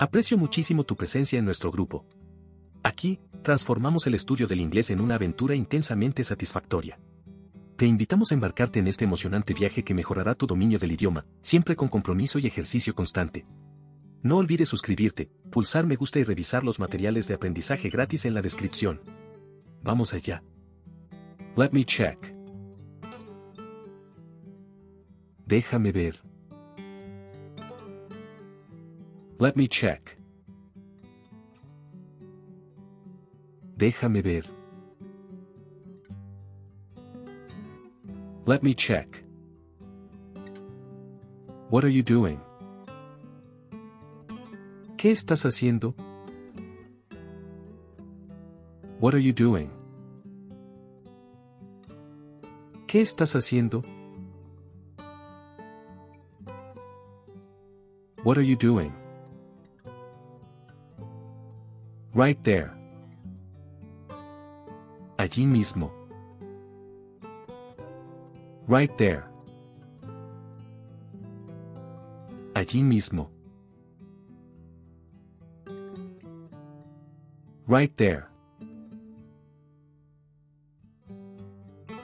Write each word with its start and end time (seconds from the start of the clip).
Aprecio 0.00 0.38
muchísimo 0.38 0.84
tu 0.84 0.94
presencia 0.94 1.40
en 1.40 1.44
nuestro 1.44 1.72
grupo. 1.72 2.06
Aquí, 2.84 3.18
transformamos 3.42 4.06
el 4.06 4.14
estudio 4.14 4.46
del 4.46 4.60
inglés 4.60 4.90
en 4.90 5.00
una 5.00 5.16
aventura 5.16 5.56
intensamente 5.56 6.22
satisfactoria. 6.22 7.00
Te 7.76 7.84
invitamos 7.84 8.30
a 8.30 8.34
embarcarte 8.34 8.78
en 8.78 8.86
este 8.86 9.04
emocionante 9.04 9.54
viaje 9.54 9.82
que 9.82 9.94
mejorará 9.94 10.36
tu 10.36 10.46
dominio 10.46 10.78
del 10.78 10.92
idioma, 10.92 11.26
siempre 11.42 11.74
con 11.74 11.88
compromiso 11.88 12.38
y 12.38 12.46
ejercicio 12.46 12.94
constante. 12.94 13.44
No 14.22 14.36
olvides 14.36 14.68
suscribirte, 14.68 15.32
pulsar 15.50 15.84
me 15.84 15.96
gusta 15.96 16.20
y 16.20 16.22
revisar 16.22 16.62
los 16.62 16.78
materiales 16.78 17.26
de 17.26 17.34
aprendizaje 17.34 17.90
gratis 17.90 18.24
en 18.24 18.34
la 18.34 18.42
descripción. 18.42 19.00
Vamos 19.82 20.14
allá. 20.14 20.44
Let 21.56 21.70
me 21.72 21.84
check. 21.84 22.18
Déjame 25.44 25.90
ver. 25.90 26.22
Let 29.40 29.56
me 29.56 29.68
check. 29.68 30.16
Déjame 33.76 34.20
ver. 34.20 34.42
Let 38.46 38.64
me 38.64 38.74
check. 38.74 39.22
What 41.70 41.84
are 41.84 41.88
you 41.88 42.02
doing? 42.02 42.40
¿Qué 44.96 45.12
estás 45.12 45.44
haciendo? 45.44 45.94
What 48.98 49.14
are 49.14 49.22
you 49.22 49.32
doing? 49.32 49.70
¿Qué 52.88 53.00
estás 53.00 53.36
haciendo? 53.36 53.84
What 58.24 58.36
are 58.36 58.42
you 58.42 58.56
doing? 58.56 58.92
Right 62.14 62.42
there. 62.42 62.72
Allí 65.18 65.46
mismo. 65.46 65.90
Right 68.66 68.96
there. 68.96 69.24
Allí 72.54 72.82
mismo. 72.82 73.30
Right 77.66 77.94
there. 77.96 78.28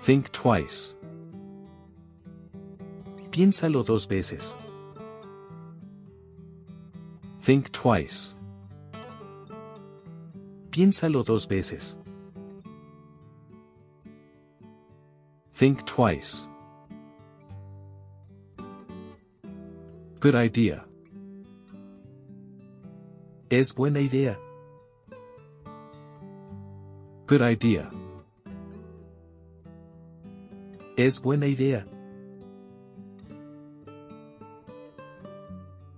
Think 0.00 0.30
twice. 0.32 0.96
Piénsalo 3.30 3.82
dos 3.84 4.06
veces. 4.06 4.56
Think 7.40 7.72
twice. 7.72 8.34
Piénsalo 10.74 11.22
dos 11.22 11.46
veces. 11.46 12.00
Think 15.56 15.84
twice. 15.84 16.48
Good 20.20 20.34
idea. 20.34 20.84
Es 23.50 23.72
buena 23.72 24.00
idea. 24.00 24.36
Good 27.28 27.42
idea. 27.42 27.88
Es 30.96 31.22
buena 31.22 31.46
idea. 31.46 31.86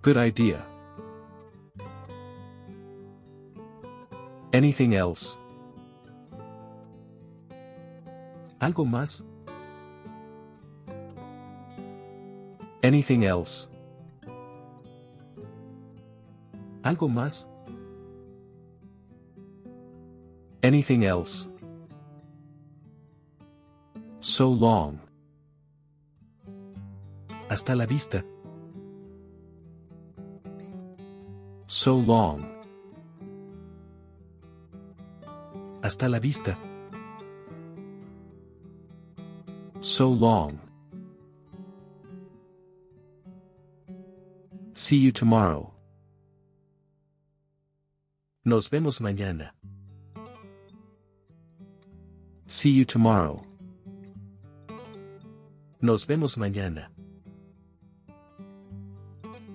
Good 0.03 0.19
idea. 0.19 0.76
Anything 4.57 4.95
else? 4.95 5.39
¿Algo 8.59 8.87
más? 8.87 9.23
Anything 12.83 13.25
else? 13.25 13.69
¿Algo 16.83 17.07
más? 17.07 17.47
Anything 20.63 21.03
else? 21.03 21.51
So 24.21 24.49
long. 24.55 24.99
Hasta 27.51 27.75
la 27.75 27.85
vista. 27.85 28.25
So 31.67 31.99
long. 31.99 32.57
Hasta 35.87 36.09
la 36.09 36.19
vista. 36.19 36.59
So 39.79 40.09
long. 40.09 40.59
See 44.75 44.97
you 44.97 45.13
tomorrow. 45.13 45.73
Nos 48.45 48.69
vemos 48.69 49.01
mañana. 49.01 49.53
See 52.49 52.71
you 52.71 52.85
tomorrow. 52.85 53.47
Nos 55.81 56.05
vemos 56.05 56.37
mañana. 56.37 56.89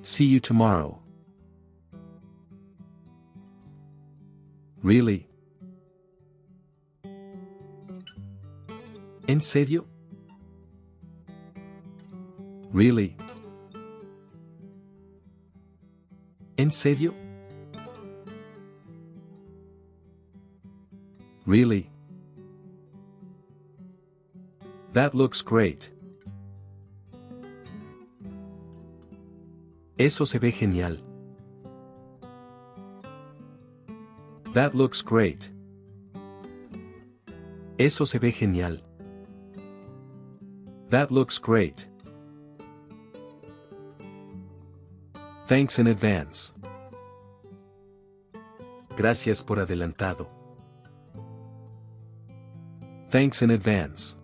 See 0.01 0.27
you 0.27 0.39
tomorrow. 0.39 0.97
Really? 4.81 5.30
¿En 9.31 9.39
serio? 9.39 9.87
Really? 12.73 13.15
¿En 16.57 16.69
serio? 16.69 17.13
Really? 21.45 21.89
That 24.91 25.15
looks 25.15 25.41
great. 25.41 25.93
Eso 29.97 30.25
se 30.25 30.39
ve 30.39 30.51
genial. 30.51 31.01
That 34.53 34.75
looks 34.75 35.01
great. 35.01 35.49
Eso 37.77 38.05
se 38.05 38.19
ve 38.19 38.33
genial. 38.33 38.90
That 40.91 41.09
looks 41.09 41.37
great. 41.39 41.87
Thanks 45.47 45.79
in 45.79 45.87
advance. 45.87 46.53
Gracias 48.97 49.41
por 49.41 49.59
adelantado. 49.59 50.27
Thanks 53.07 53.41
in 53.41 53.51
advance. 53.51 54.17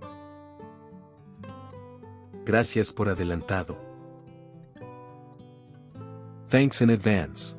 Gracias 2.43 2.91
por 2.91 3.07
adelantado. 3.07 3.77
Thanks 6.49 6.81
in 6.81 6.89
advance. 6.89 7.55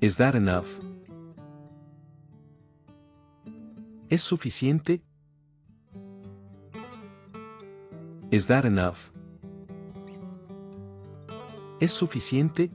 Is 0.00 0.16
that 0.16 0.34
enough? 0.34 0.80
¿Es 4.08 4.22
suficiente? 4.22 5.02
Is 8.30 8.46
that 8.46 8.64
enough? 8.64 9.10
¿Es 11.80 11.92
suficiente? 11.92 12.70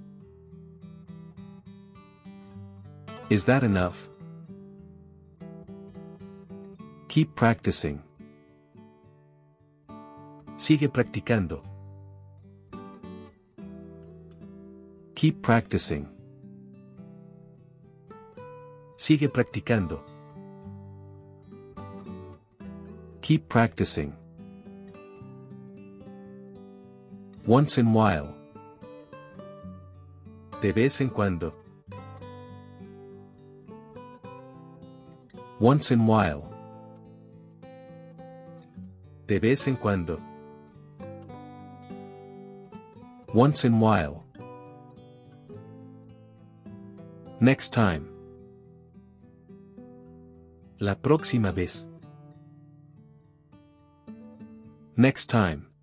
Is 3.29 3.45
that 3.45 3.63
enough? 3.63 4.09
Keep 7.07 7.35
practicing. 7.35 8.03
Sigue 10.57 10.89
practicando. 10.89 11.63
Keep 15.15 15.41
practicing. 15.41 16.05
Sigue 18.97 19.29
practicando. 19.29 20.01
Keep 23.21 23.47
practicing. 23.47 24.24
Once 27.47 27.77
in 27.77 27.93
while. 27.93 28.33
De 30.61 30.73
vez 30.73 30.99
en 30.99 31.09
cuando. 31.09 31.53
Once 35.59 35.91
in 35.91 36.07
while. 36.07 36.51
De 39.27 39.37
vez 39.39 39.67
en 39.67 39.75
cuando. 39.75 40.19
Once 43.31 43.63
in 43.63 43.79
while. 43.79 44.23
Next 47.39 47.71
time. 47.73 48.07
La 50.79 50.95
próxima 50.95 51.51
vez. 51.51 51.87
Next 54.97 55.27
time. 55.27 55.74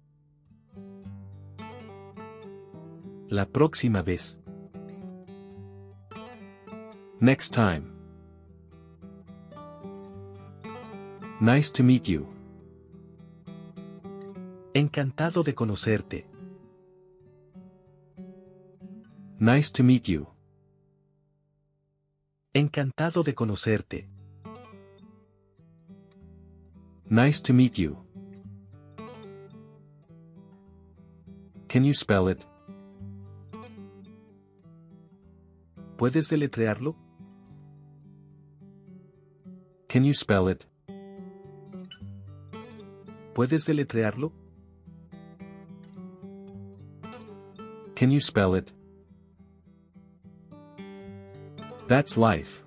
La 3.32 3.46
próxima 3.46 4.02
vez. 4.02 4.38
Next 7.19 7.55
time. 7.55 7.90
Nice 11.40 11.73
to 11.73 11.82
meet 11.82 12.11
you. 12.11 12.26
Encantado 14.75 15.43
de 15.43 15.55
conocerte. 15.55 16.26
Nice 19.38 19.73
to 19.73 19.82
meet 19.82 20.08
you. 20.08 20.26
Encantado 22.52 23.23
de 23.23 23.32
conocerte. 23.32 24.11
Nice 27.08 27.40
to 27.40 27.55
meet 27.55 27.79
you. 27.79 27.96
Can 31.67 31.82
you 31.87 31.94
spell 31.94 32.29
it? 32.29 32.52
¿Puedes 36.03 36.29
deletrearlo? 36.29 36.97
Can 39.87 40.03
you 40.03 40.13
spell 40.13 40.49
it? 40.49 40.65
¿Puedes 43.35 43.67
deletrearlo? 43.67 44.33
Can 47.95 48.11
you 48.11 48.19
spell 48.19 48.57
it? 48.57 48.73
That's 51.87 52.17
life. 52.17 52.65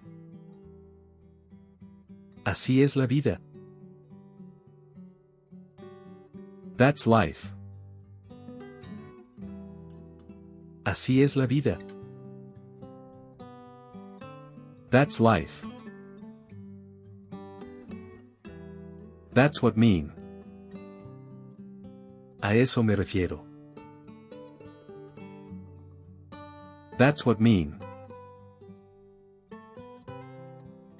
Así 2.45 2.83
es 2.83 2.95
la 2.95 3.05
vida. 3.05 3.41
That's 6.77 7.05
life. 7.05 7.53
Así 10.85 11.21
es 11.21 11.35
la 11.35 11.47
vida. 11.47 11.77
That's 14.95 15.19
life. 15.19 15.61
That's 19.33 19.61
what 19.61 19.75
mean. 19.75 20.13
A 22.41 22.55
eso 22.61 22.81
me 22.81 22.95
refiero. 22.95 23.43
That's 26.97 27.25
what 27.25 27.41
mean. 27.41 27.77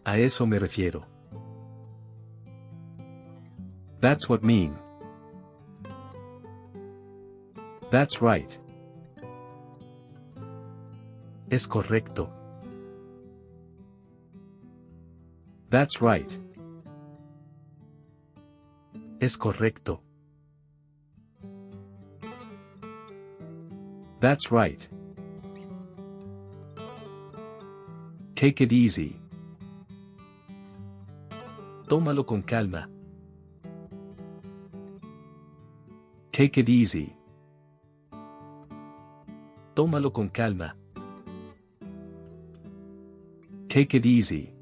A 0.06 0.20
eso 0.20 0.46
me 0.46 0.58
refiero. 0.58 1.06
That's 4.02 4.28
what 4.28 4.44
mean. 4.44 4.78
That's 7.92 8.22
right. 8.22 8.60
Es 11.50 11.66
correcto. 11.66 12.35
That's 15.70 16.02
right. 16.02 16.30
Es 19.20 19.38
correcto. 19.38 20.02
That's 24.20 24.52
right. 24.52 24.88
Take 28.36 28.62
it 28.62 28.72
easy. 28.72 29.20
Tómalo 31.88 32.26
con 32.26 32.42
calma. 32.42 32.90
Take 36.32 36.60
it 36.60 36.70
easy. 36.70 37.16
Tómalo 39.76 40.12
con 40.12 40.30
calma. 40.30 40.76
Take 43.68 43.98
it 43.98 44.06
easy. 44.06 44.55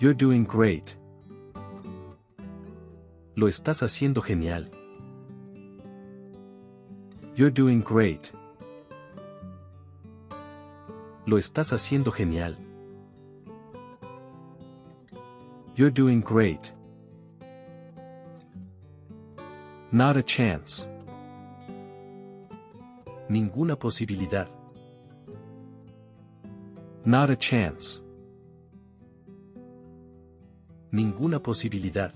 You're 0.00 0.14
doing 0.14 0.44
great. 0.44 0.96
Lo 3.34 3.48
estás 3.48 3.82
haciendo 3.82 4.22
genial. 4.22 4.70
You're 7.36 7.50
doing 7.50 7.82
great. 7.82 8.32
Lo 11.26 11.36
estás 11.36 11.74
haciendo 11.74 12.12
genial. 12.12 12.56
You're 15.76 15.92
doing 15.92 16.22
great. 16.22 16.72
Not 19.92 20.16
a 20.16 20.22
chance. 20.22 20.88
Ninguna 23.28 23.76
posibilidad. 23.76 24.48
Not 27.04 27.28
a 27.28 27.36
chance. 27.36 28.02
Ninguna 30.92 31.40
posibilidad. 31.40 32.12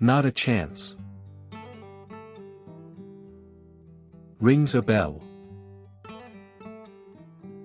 Not 0.00 0.26
a 0.26 0.32
chance. 0.32 0.96
Rings 4.40 4.74
a 4.74 4.82
bell. 4.82 5.22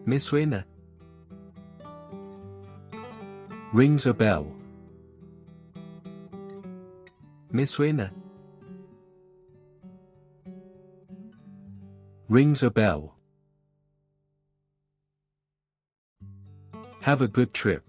Me 0.06 0.18
suena. 0.18 0.64
Rings 3.74 4.06
a 4.06 4.14
bell. 4.14 4.46
Me 7.52 7.64
suena. 7.64 8.12
Rings 12.30 12.62
a 12.62 12.70
bell. 12.70 13.17
Have 17.08 17.22
a 17.22 17.28
good 17.30 17.54
trip. 17.54 17.84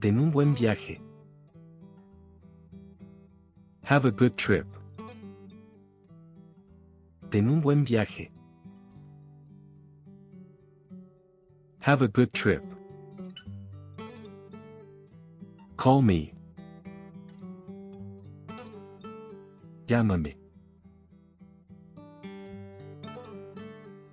Ten 0.00 0.18
un 0.18 0.30
buen 0.30 0.54
viaje. 0.56 0.98
Have 3.82 4.06
a 4.06 4.10
good 4.10 4.38
trip. 4.38 4.66
Ten 7.30 7.50
un 7.50 7.60
buen 7.60 7.84
viaje. 7.84 8.30
Have 11.80 12.00
a 12.00 12.08
good 12.08 12.32
trip. 12.32 12.64
Call 15.76 16.00
me. 16.00 16.32
Llámame. 19.86 20.36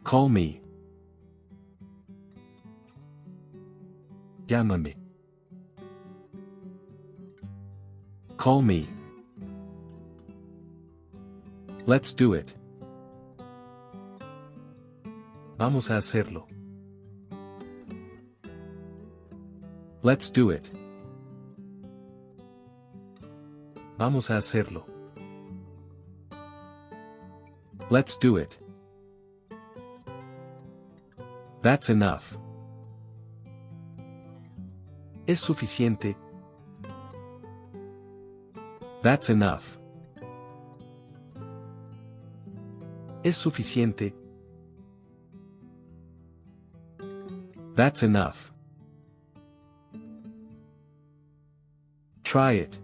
Call 0.04 0.28
me. 0.28 0.61
Llámame. 4.52 4.98
Call 8.36 8.62
me. 8.64 8.86
Let's 11.86 12.14
do 12.14 12.34
it. 12.34 12.54
Vamos 15.58 15.90
a 15.90 15.96
hacerlo. 15.96 16.48
Let's 20.04 20.30
do 20.30 20.52
it. 20.52 20.70
Vamos 23.98 24.30
a 24.32 24.36
hacerlo. 24.36 24.84
Let's 27.90 28.18
do 28.18 28.36
it. 28.36 28.60
That's 31.62 31.90
enough. 31.90 32.38
Es 35.32 35.40
suficiente. 35.40 36.18
That's 39.02 39.30
enough. 39.30 39.80
Es 43.24 43.38
suficiente. 43.38 44.14
That's 47.78 48.04
enough. 48.04 48.52
Try 52.24 52.56
it. 52.64 52.82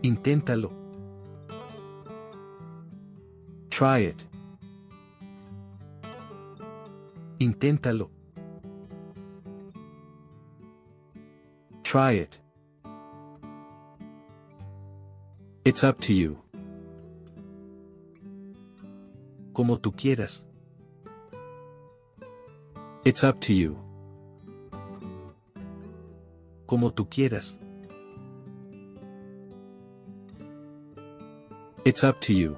Inténtalo. 0.00 0.72
Try 3.68 4.06
it. 4.06 4.26
Inténtalo. 7.38 8.13
Try 11.94 12.14
it. 12.14 12.40
It's 15.64 15.84
up 15.84 16.00
to 16.00 16.12
you. 16.12 16.42
Como 19.52 19.78
tú 19.78 19.92
quieras. 19.94 20.44
It's 23.04 23.22
up 23.22 23.38
to 23.42 23.54
you. 23.54 23.78
Como 26.66 26.90
tú 26.90 27.08
quieras. 27.08 27.60
It's 31.84 32.02
up 32.02 32.20
to 32.22 32.34
you. 32.34 32.56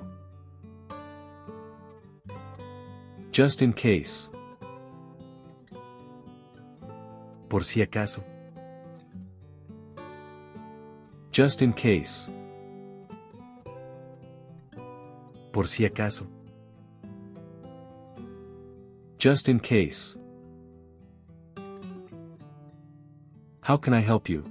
Just 3.33 3.61
in 3.61 3.75
case. 3.75 4.31
Por 7.50 7.64
si 7.64 7.83
acaso. 7.83 8.36
Just 11.37 11.61
in 11.61 11.75
case. 11.75 12.31
Por 15.52 15.66
si 15.66 15.85
acaso. 15.85 16.26
Just 19.19 19.50
in 19.50 19.61
case. 19.61 20.16
How 23.61 23.76
can 23.76 23.93
I 23.93 24.00
help 24.00 24.31
you? 24.31 24.45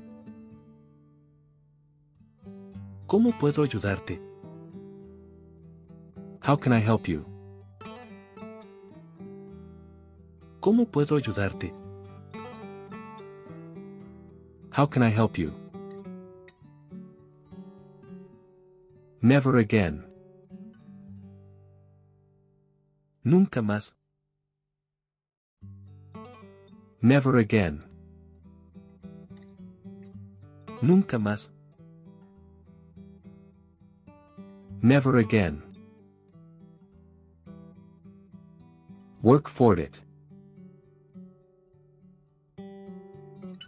¿Cómo 3.07 3.31
puedo 3.39 3.63
ayudarte? 3.63 4.21
How 6.41 6.55
can 6.55 6.71
I 6.71 6.81
help 6.81 7.07
you? 7.07 7.25
¿Cómo 10.59 10.85
puedo 10.85 11.17
ayudarte? 11.17 11.73
How 14.69 14.85
can 14.85 15.01
I 15.01 15.09
help 15.09 15.39
you? 15.39 15.64
Never 19.25 19.57
again. 19.57 20.05
Nunca 23.23 23.63
más. 23.63 23.95
Never 27.01 27.39
again. 27.39 27.83
Nunca 30.83 31.17
más. 31.17 31.51
Never 34.83 35.17
again. 35.17 35.63
Work 39.23 39.49
for 39.49 39.79
it. 39.79 40.03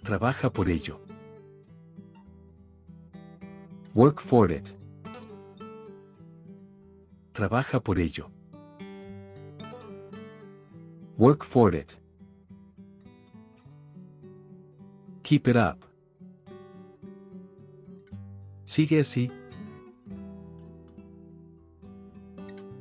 Trabaja 0.03 0.53
por 0.53 0.69
ello. 0.69 0.99
Work 3.95 4.21
for 4.21 4.51
it. 4.51 4.77
Trabaja 7.37 7.79
por 7.79 7.99
ello. 7.99 8.31
Work 11.19 11.43
for 11.43 11.75
it. 11.75 11.95
Keep 15.21 15.47
it 15.49 15.55
up. 15.55 15.85
Sigue 18.65 19.01
así. 19.01 19.31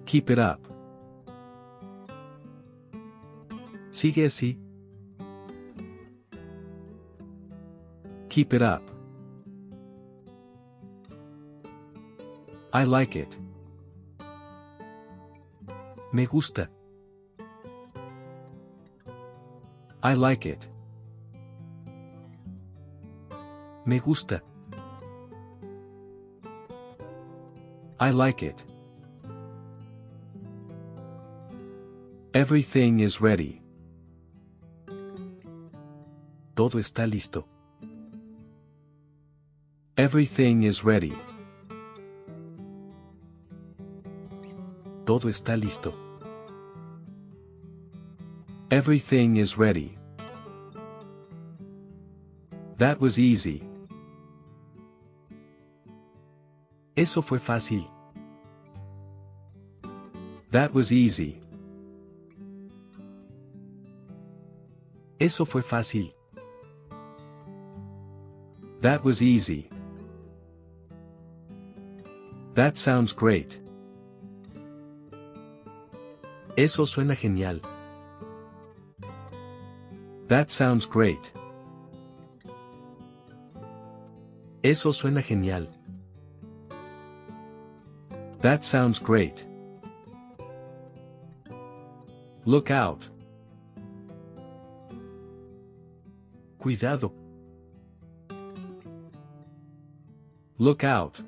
Keep 0.06 0.30
it 0.30 0.38
up. 0.38 0.58
Sigue 3.90 4.25
así. 4.25 4.58
Keep 8.30 8.54
it 8.54 8.62
up. 8.62 8.82
I 12.72 12.84
like 12.84 13.16
it. 13.16 13.38
Me 16.16 16.25
gusta. 16.25 16.70
I 20.02 20.14
like 20.14 20.46
it. 20.46 20.70
Me 23.85 23.99
gusta. 23.99 24.40
I 28.00 28.12
like 28.12 28.42
it. 28.42 28.64
Everything 32.32 33.00
is 33.00 33.20
ready. 33.20 33.61
Todo 36.54 36.78
está 36.78 37.06
listo. 37.06 37.46
Everything 39.99 40.62
is 40.62 40.82
ready. 40.82 41.14
Todo 45.04 45.28
está 45.28 45.58
listo. 45.58 46.05
Everything 48.70 49.37
is 49.37 49.56
ready. 49.56 49.96
That 52.78 53.00
was 53.00 53.16
easy. 53.16 53.62
Eso 56.96 57.23
fue 57.23 57.38
fácil. 57.38 57.87
That 60.50 60.75
was 60.75 60.92
easy. 60.92 61.40
Eso 65.20 65.44
fue 65.44 65.62
fácil. 65.62 66.12
That 68.80 69.04
was 69.04 69.23
easy. 69.23 69.70
That 72.54 72.76
sounds 72.76 73.12
great. 73.12 73.61
Eso 76.56 76.85
suena 76.85 77.16
genial. 77.16 77.61
That 80.28 80.50
sounds 80.50 80.87
great. 80.87 81.33
Eso 84.62 84.90
suena 84.90 85.23
genial. 85.23 85.68
That 88.40 88.64
sounds 88.64 88.99
great. 88.99 89.47
Look 92.45 92.73
out. 92.73 93.09
Cuidado. 96.59 97.12
Look 100.59 100.83
out. 100.83 101.21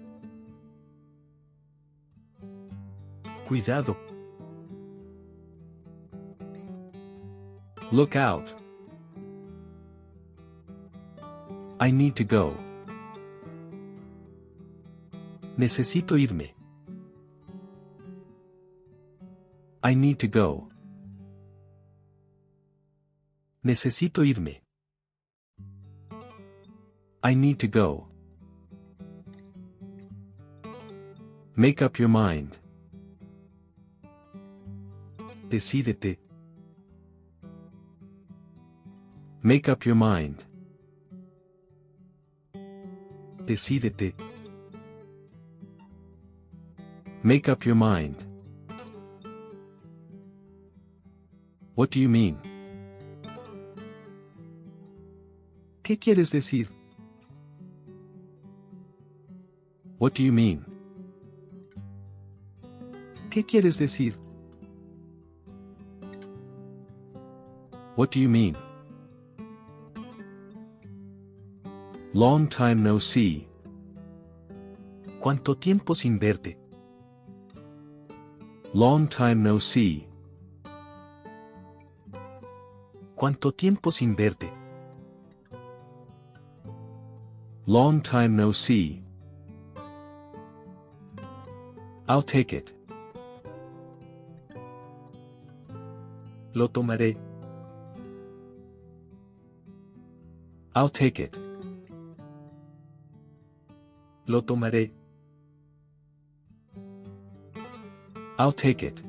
Cuidado. 3.46 3.96
Look 7.92 8.16
out. 8.16 8.67
I 11.80 11.92
need 11.92 12.16
to 12.16 12.24
go. 12.24 12.56
Necesito 15.56 16.16
irme. 16.16 16.50
I 19.82 19.94
need 19.94 20.18
to 20.18 20.26
go. 20.26 20.68
Necesito 23.64 24.24
irme. 24.24 24.60
I 27.22 27.34
need 27.34 27.60
to 27.60 27.68
go. 27.68 28.08
Make 31.54 31.80
up 31.80 31.98
your 32.00 32.08
mind. 32.08 32.56
Decídete. 35.48 36.18
Make 39.42 39.68
up 39.68 39.86
your 39.86 39.94
mind. 39.94 40.47
Decídete. 43.48 44.14
Make 47.22 47.48
up 47.48 47.64
your 47.64 47.76
mind. 47.76 48.16
What 51.74 51.90
do 51.90 51.98
you 51.98 52.10
mean? 52.10 52.36
¿Qué 55.82 55.98
quieres 55.98 56.30
decir? 56.30 56.68
What 59.96 60.12
do 60.12 60.22
you 60.22 60.30
mean? 60.30 60.66
¿Qué 63.30 63.46
quieres 63.46 63.78
decir? 63.78 64.18
What 67.96 68.10
do 68.10 68.20
you 68.20 68.28
mean? 68.28 68.67
Long 72.14 72.48
time 72.48 72.82
no 72.82 72.98
see. 72.98 73.46
¿Cuánto 75.20 75.58
tiempo 75.58 75.94
sin 75.94 76.18
verte? 76.18 76.58
Long 78.72 79.06
time 79.08 79.34
no 79.34 79.60
see. 79.60 80.08
¿Cuánto 83.14 83.52
tiempo 83.52 83.90
sin 83.92 84.16
verte? 84.16 84.50
Long 87.66 88.00
time 88.00 88.30
no 88.30 88.54
see. 88.54 89.02
I'll 92.08 92.22
take 92.22 92.56
it. 92.56 92.72
Lo 96.54 96.68
tomaré. 96.68 97.18
I'll 100.74 100.88
take 100.88 101.22
it. 101.22 101.47
Lo 104.28 104.42
tomaré. 104.42 104.92
I'll 108.38 108.52
take 108.52 108.82
it. 108.82 109.02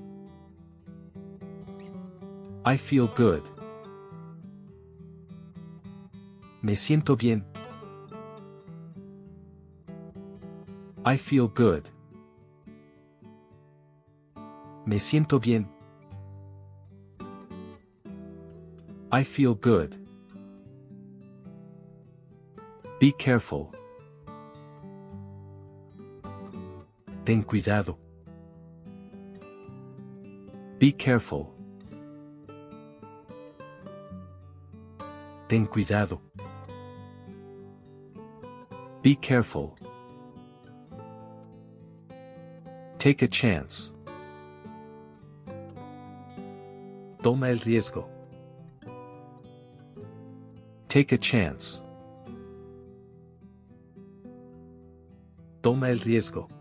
I 2.65 2.77
feel 2.77 3.07
good. 3.07 3.43
Me 6.61 6.73
siento 6.75 7.17
bien. 7.17 7.45
I 11.05 11.17
feel 11.17 11.49
good. 11.49 11.83
Me 14.85 14.99
siento 14.99 15.39
bien. 15.41 15.67
I 19.11 19.23
feel 19.23 19.53
good. 19.53 19.95
Be 22.99 23.11
careful. 23.11 23.78
Ten 27.29 27.43
cuidado. 27.43 27.95
Be 30.79 30.91
careful. 30.91 31.53
Ten 35.47 35.67
cuidado. 35.67 36.23
Be 39.03 39.15
careful. 39.15 39.75
Take 42.97 43.21
a 43.21 43.27
chance. 43.27 43.91
Toma 47.21 47.51
el 47.51 47.59
riesgo. 47.59 48.07
Take 50.87 51.13
a 51.13 51.17
chance. 51.19 51.79
Toma 55.61 55.91
el 55.91 55.99
riesgo. 55.99 56.58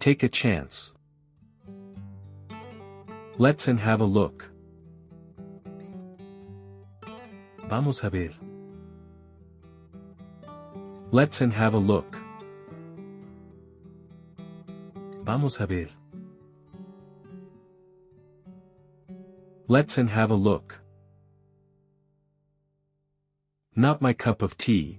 Take 0.00 0.22
a 0.22 0.30
chance. 0.30 0.94
Let's 3.36 3.68
and 3.68 3.78
have 3.78 4.00
a 4.00 4.04
look. 4.06 4.50
Vamos 7.68 8.02
a 8.02 8.08
ver. 8.08 8.30
Let's 11.10 11.42
and 11.42 11.52
have 11.52 11.74
a 11.74 11.78
look. 11.78 12.16
Vamos 15.22 15.60
a 15.60 15.66
ver. 15.66 15.88
Let's 19.68 19.98
and 19.98 20.08
have 20.08 20.30
a 20.30 20.34
look. 20.34 20.80
Not 23.76 24.00
my 24.00 24.14
cup 24.14 24.40
of 24.40 24.56
tea. 24.56 24.98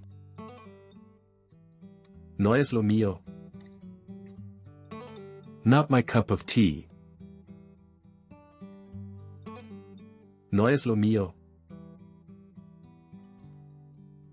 No 2.38 2.52
es 2.52 2.72
lo 2.72 2.82
mío. 2.82 3.18
Not 5.64 5.90
my 5.90 6.02
cup 6.02 6.32
of 6.32 6.44
tea. 6.44 6.88
No 10.50 10.66
es 10.66 10.86
lo 10.86 10.96
mío. 10.96 11.34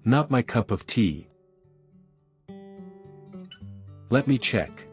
Not 0.04 0.32
my 0.32 0.42
cup 0.42 0.72
of 0.72 0.88
tea. 0.88 1.28
Let 4.10 4.28
me 4.28 4.40
check. 4.40 4.88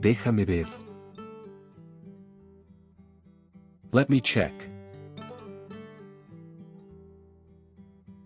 Déjame 0.00 0.46
ver. 0.46 0.66
Let 3.92 4.08
me 4.08 4.22
check. 4.22 4.52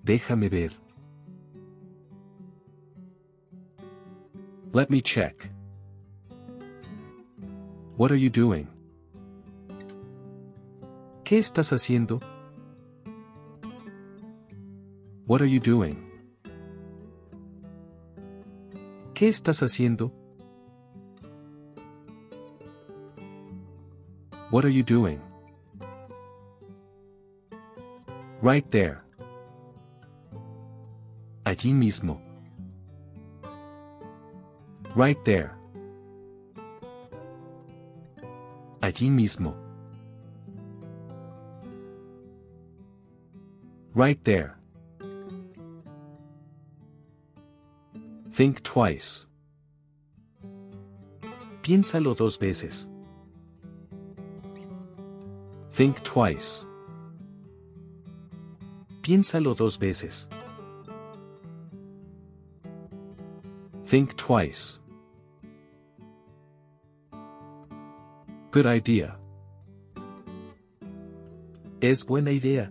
Déjame 0.05 0.49
ver. 0.49 0.82
Let 4.75 4.89
me 4.89 5.03
check. 5.03 5.51
What 7.99 8.11
are 8.11 8.17
you 8.17 8.31
doing? 8.31 8.69
¿Qué 11.25 11.37
estás 11.37 11.75
haciendo? 11.75 12.21
What 15.27 15.43
are 15.43 15.47
you 15.47 15.61
doing? 15.61 15.99
¿Qué 19.13 19.29
estás 19.29 19.63
haciendo? 19.63 20.11
What 24.51 24.65
are 24.65 24.73
you 24.73 24.83
doing? 24.83 25.21
Right 28.41 28.65
there. 28.71 29.03
Allí 31.45 31.75
mismo. 31.75 32.32
Right 34.95 35.17
there. 35.25 35.57
Allí 38.83 39.09
mismo. 39.11 39.55
Right 43.95 44.23
there. 44.25 44.59
Think 48.33 48.63
twice. 48.63 49.27
Piénsalo 51.63 52.15
dos 52.15 52.37
veces. 52.37 52.91
Think 55.71 56.03
twice. 56.03 56.67
Piénsalo 59.01 59.57
dos 59.57 59.79
veces. 59.79 60.29
Think 63.87 64.17
twice. 64.17 64.82
Good 68.53 68.67
idea. 68.67 69.19
Es 71.81 72.05
buena 72.05 72.31
idea. 72.33 72.71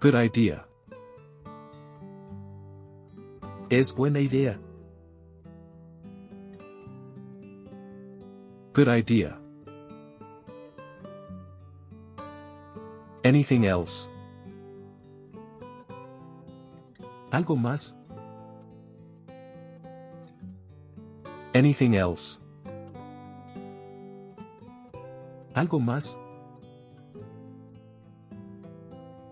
Good 0.00 0.14
idea. 0.14 0.64
Es 3.68 3.92
buena 3.92 4.20
idea. 4.20 4.60
Good 8.74 8.86
idea. 8.86 9.40
Anything 13.24 13.64
else? 13.64 14.08
¿Algo 17.32 17.56
más? 17.56 17.96
Anything 21.54 21.94
else? 21.94 22.43
¿Algo 25.54 25.78
más? 25.78 26.18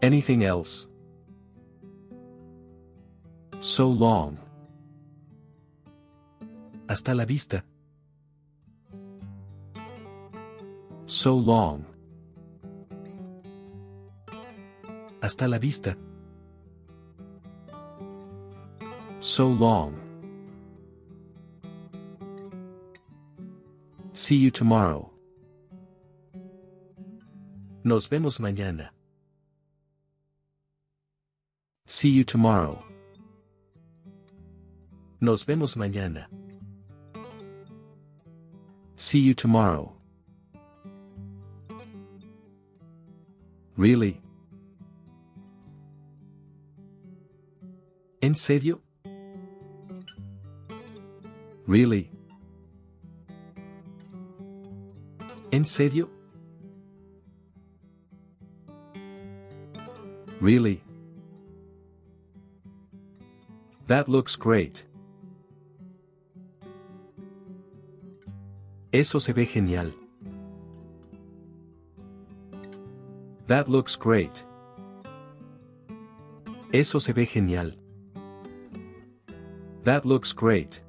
Anything 0.01 0.43
else? 0.43 0.89
So 3.59 3.89
long. 3.89 4.39
Hasta 6.89 7.15
la 7.15 7.25
vista. 7.25 7.65
So 11.07 11.37
long. 11.37 11.85
Hasta 15.21 15.47
la 15.47 15.59
vista. 15.59 15.97
So 19.21 19.49
long. 19.49 19.95
See 24.13 24.37
you 24.37 24.51
tomorrow. 24.51 25.12
Nos 27.85 28.09
vemos 28.09 28.39
mañana. 28.39 28.93
See 31.85 32.11
you 32.11 32.23
tomorrow. 32.23 32.81
Nos 35.21 35.45
vemos 35.45 35.77
mañana. 35.77 36.27
See 38.95 39.19
you 39.19 39.35
tomorrow. 39.35 39.93
Really? 43.77 44.21
¿En 48.21 48.37
serio? 48.37 48.81
Really? 51.67 52.11
¿En 55.51 55.65
serio? 55.65 56.22
Really? 60.43 60.83
That 63.87 64.09
looks 64.09 64.35
great. 64.35 64.85
Eso 68.93 69.21
se 69.21 69.33
ve 69.33 69.47
genial. 69.47 69.93
That 73.47 73.69
looks 73.69 73.95
great. 73.95 74.45
Eso 76.73 76.99
se 76.99 77.13
ve 77.13 77.25
genial. 77.25 77.77
That 79.85 80.05
looks 80.05 80.33
great. 80.33 80.83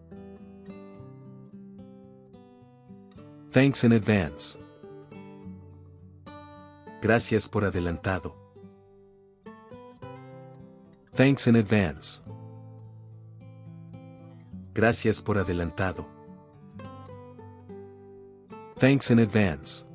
Thanks 3.52 3.84
in 3.84 3.92
advance. 3.92 4.58
Gracias 7.04 7.48
por 7.48 7.64
adelantado. 7.66 8.43
Thanks 11.16 11.46
in 11.46 11.56
advance. 11.56 12.24
Gracias 14.74 15.22
por 15.22 15.38
adelantado. 15.38 16.08
Thanks 18.78 19.12
in 19.12 19.20
advance. 19.20 19.86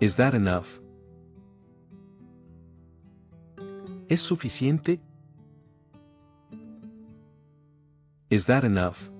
Is 0.00 0.16
that 0.16 0.34
enough? 0.34 0.80
¿Es 4.08 4.22
suficiente? 4.22 5.00
Is 8.30 8.46
that 8.46 8.64
enough? 8.64 9.10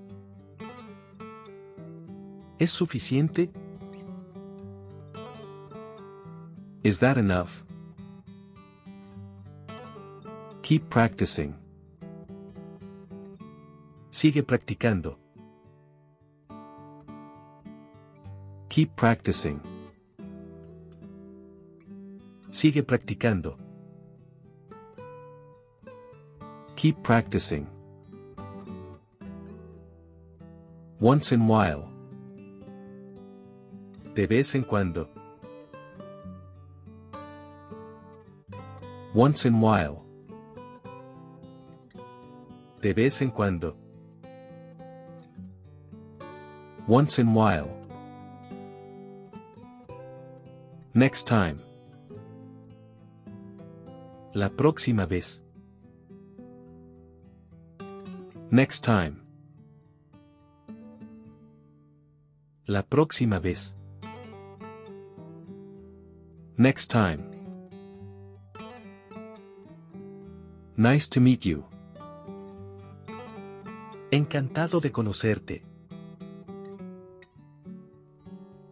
¿Es 2.59 2.71
suficiente? 2.71 3.51
Is 6.83 7.01
that 7.01 7.19
enough? 7.19 7.67
Keep 10.67 10.91
practicing. 10.91 11.55
Sigue 14.11 14.43
practicando. 14.43 15.15
Keep 18.69 18.97
practicing. 18.97 19.61
Sigue 22.51 22.83
practicando. 22.83 23.55
Keep 26.75 27.01
practicing. 27.05 27.69
Once 30.99 31.31
in 31.31 31.47
while. 31.47 31.89
De 34.15 34.27
vez 34.27 34.53
en 34.57 34.65
cuando. 34.65 35.09
Once 39.15 39.47
in 39.47 39.61
while. 39.61 40.06
De 42.87 42.95
vez 42.95 43.21
en 43.21 43.33
cuando. 43.33 43.77
Once 46.87 47.19
in 47.19 47.35
while. 47.35 47.69
Next 50.95 51.27
time. 51.27 51.59
La 54.35 54.51
próxima 54.51 55.05
vez. 55.05 55.43
Next 58.53 58.85
time. 58.85 59.17
La 62.69 62.85
próxima 62.85 63.41
vez. 63.41 63.75
Next 66.57 66.87
time. 66.93 67.25
Nice 70.77 71.09
to 71.09 71.21
meet 71.21 71.45
you. 71.45 71.65
Encantado 74.17 74.81
de 74.81 74.91
conocerte. 74.91 75.63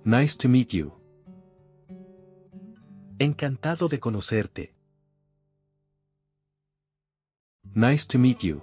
Nice 0.02 0.38
to 0.38 0.48
meet 0.48 0.70
you. 0.70 0.90
Encantado 3.18 3.88
de 3.88 4.00
conocerte. 4.00 4.74
Nice 7.74 8.06
to 8.08 8.18
meet 8.18 8.38
you. 8.42 8.62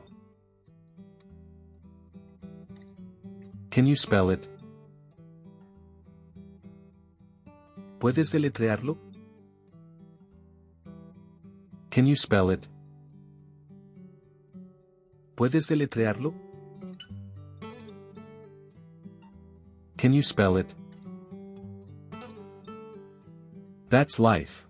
Can 3.69 3.85
you 3.85 3.95
spell 3.95 4.31
it? 4.31 4.49
¿Puedes 7.99 8.31
deletrearlo? 8.31 8.97
Can 11.91 12.07
you 12.07 12.15
spell 12.15 12.51
it? 12.51 12.65
¿Puedes 15.35 15.67
deletrearlo? 15.67 16.33
Can 20.01 20.13
you 20.13 20.23
spell 20.23 20.57
it? 20.57 20.73
That's 23.89 24.19
life. 24.19 24.65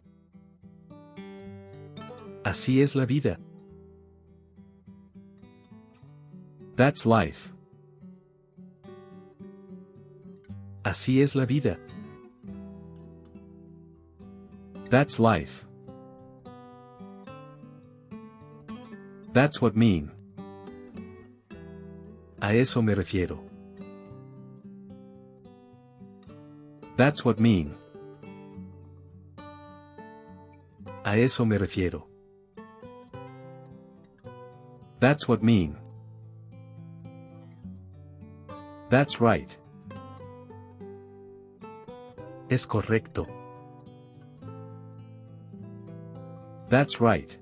Así 2.44 2.82
es 2.82 2.96
la 2.98 3.06
vida. 3.06 3.38
That's 6.76 7.06
life. 7.06 7.54
Así 10.84 11.22
es 11.22 11.34
la 11.34 11.46
vida. 11.46 11.78
That's 14.90 15.18
life. 15.18 15.66
That's 19.32 19.62
what 19.62 19.78
mean. 19.78 20.12
A 22.42 22.54
eso 22.54 22.82
me 22.82 22.96
refiero. 22.96 23.51
That's 27.02 27.26
what 27.26 27.40
mean. 27.40 27.76
A 31.04 31.18
eso 31.18 31.46
me 31.46 31.58
refiero. 31.58 32.06
That's 35.00 35.28
what 35.28 35.42
mean. 35.42 35.78
That's 38.92 39.20
right. 39.20 39.50
Es 42.52 42.68
correcto. 42.68 43.26
That's 46.70 47.02
right. 47.02 47.36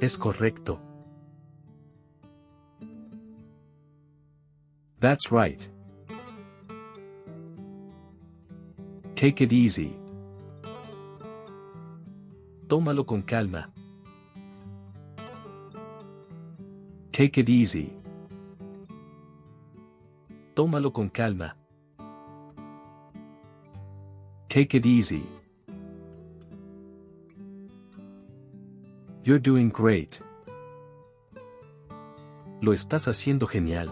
Es 0.00 0.18
correcto. 0.18 0.80
That's 4.98 5.30
right. 5.30 5.71
Take 9.22 9.44
it 9.44 9.52
easy. 9.52 9.96
Tómalo 12.66 13.06
con 13.06 13.22
calma. 13.22 13.70
Take 17.12 17.38
it 17.42 17.48
easy. 17.48 17.92
Tómalo 20.56 20.92
con 20.92 21.08
calma. 21.08 21.56
Take 24.48 24.78
it 24.78 24.86
easy. 24.86 25.24
You're 29.22 29.38
doing 29.38 29.70
great. 29.70 30.20
Lo 32.60 32.72
estás 32.72 33.06
haciendo 33.06 33.46
genial. 33.46 33.88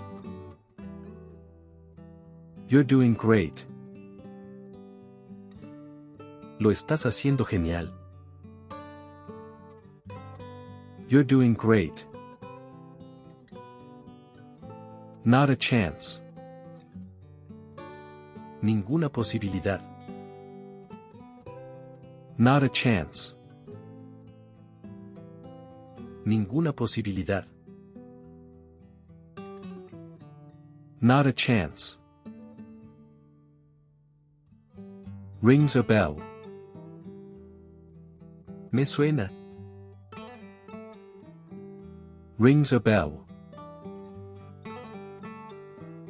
You're 2.66 2.82
doing 2.82 3.14
great. 3.14 3.64
Lo 6.60 6.70
estás 6.70 7.06
haciendo 7.06 7.46
genial. 7.46 7.90
You're 11.08 11.24
doing 11.24 11.54
great. 11.54 12.06
Not 15.24 15.48
a 15.48 15.56
chance. 15.56 16.22
Ninguna 18.60 19.08
posibilidad. 19.08 19.80
Not 22.36 22.62
a 22.62 22.68
chance. 22.68 23.36
Ninguna 26.26 26.74
posibilidad. 26.74 27.46
Not 31.00 31.26
a 31.26 31.32
chance. 31.32 31.98
Rings 35.40 35.74
a 35.76 35.82
bell. 35.82 36.29
Me 38.72 38.84
suena. 38.84 39.28
Rings 42.38 42.72
a 42.72 42.78
bell. 42.78 43.26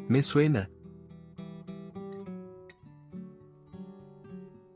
Me 0.09 0.19
suena. 0.21 0.67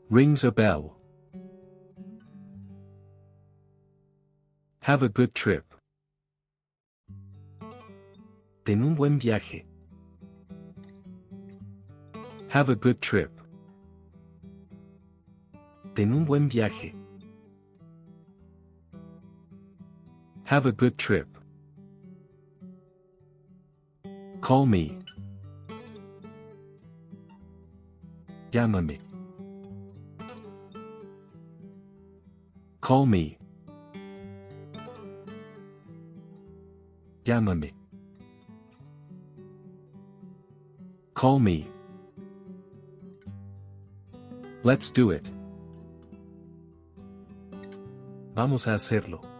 Rings 0.09 0.43
a 0.43 0.51
bell. 0.51 0.97
Have 4.81 5.03
a 5.03 5.09
good 5.09 5.35
trip. 5.35 5.65
Ten 8.65 8.81
un 8.81 8.95
buen 8.95 9.19
viaje. 9.19 9.63
Have 12.49 12.69
a 12.69 12.75
good 12.75 12.99
trip. 12.99 13.29
Ten 15.93 16.13
un 16.13 16.25
buen 16.25 16.49
viaje. 16.49 16.95
Have 20.45 20.67
a 20.67 20.71
good 20.71 20.99
trip. 20.99 21.27
Call 24.41 24.67
me. 24.67 24.99
Llámame. 28.51 28.99
Call 32.79 33.07
me. 33.07 33.39
Llámame. 37.23 37.73
Call 41.15 41.39
me. 41.39 41.67
Let's 44.61 44.91
do 44.91 45.09
it. 45.09 45.27
Vamos 48.35 48.67
a 48.67 48.75
hacerlo. 48.75 49.34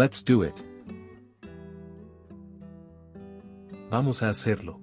Let's 0.00 0.24
do 0.24 0.44
it. 0.44 0.54
Vamos 3.90 4.22
a 4.22 4.30
hacerlo. 4.30 4.80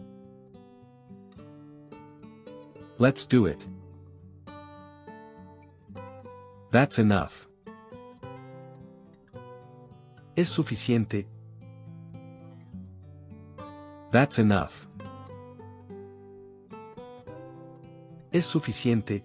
Let's 3.00 3.26
do 3.26 3.48
it. 3.48 3.66
That's 6.70 7.00
enough. 7.00 7.48
Es 10.36 10.50
suficiente. 10.50 11.26
That's 14.12 14.38
enough. 14.38 14.88
Es 18.32 18.46
suficiente. 18.46 19.24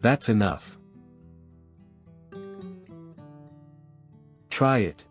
That's 0.00 0.28
enough. 0.28 0.80
Try 4.64 4.78
it. 4.78 5.06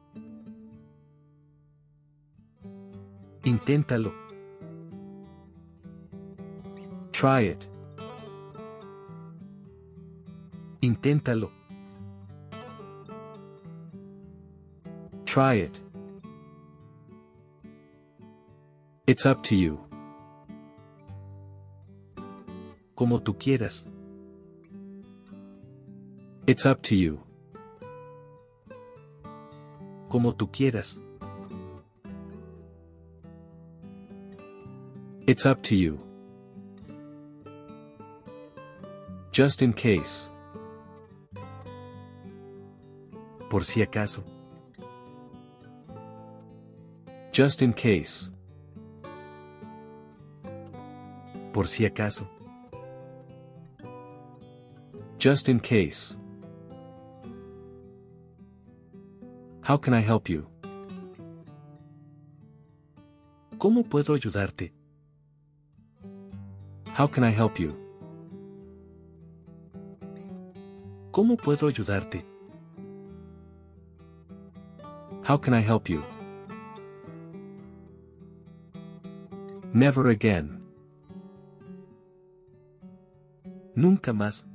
Inténtalo. 3.43 4.11
Try 7.11 7.41
it. 7.41 7.69
Inténtalo. 10.81 11.51
Try 15.25 15.53
it. 15.53 15.79
It's 19.05 19.27
up 19.27 19.43
to 19.43 19.55
you. 19.55 19.77
Como 22.95 23.19
tú 23.19 23.37
quieras. 23.37 23.87
It's 26.47 26.65
up 26.65 26.81
to 26.81 26.95
you. 26.95 27.32
Como 30.13 30.35
tú 30.35 30.51
quieras. 30.51 31.01
It's 35.25 35.47
up 35.47 35.63
to 35.63 35.75
you. 35.75 35.97
Just 39.31 39.63
in 39.63 39.73
case. 39.73 40.29
Por 43.49 43.63
si 43.63 43.81
acaso. 43.81 44.23
Just 47.31 47.63
in 47.63 47.73
case. 47.73 48.29
Por 51.53 51.65
si 51.65 51.87
acaso. 51.87 52.27
Just 55.17 55.49
in 55.49 55.59
case. 55.59 56.19
How 59.63 59.77
can 59.77 59.93
I 59.93 60.01
help 60.01 60.27
you? 60.27 60.45
¿Cómo 63.57 63.87
puedo 63.89 64.13
ayudarte? 64.13 64.73
How 66.97 67.07
can 67.07 67.23
I 67.23 67.31
help 67.31 67.57
you? 67.57 67.73
¿Cómo 71.11 71.37
puedo 71.37 71.67
ayudarte? 71.69 72.25
How 75.23 75.37
can 75.37 75.53
I 75.53 75.61
help 75.61 75.87
you? 75.87 76.03
Never 79.71 80.09
again. 80.09 80.61
Nunca 83.75 84.11
más. 84.11 84.45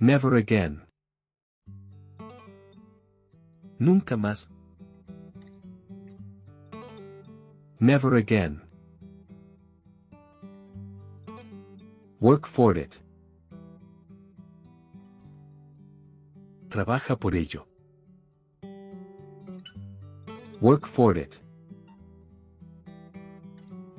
Never 0.00 0.34
again. 0.34 0.89
Nunca 3.80 4.14
más. 4.18 4.50
Never 7.78 8.14
again. 8.16 8.60
Work 12.20 12.46
for 12.46 12.76
it. 12.76 13.00
Trabaja 16.68 17.18
por 17.18 17.34
ello. 17.34 17.66
Work 20.60 20.86
for 20.86 21.16
it. 21.16 21.40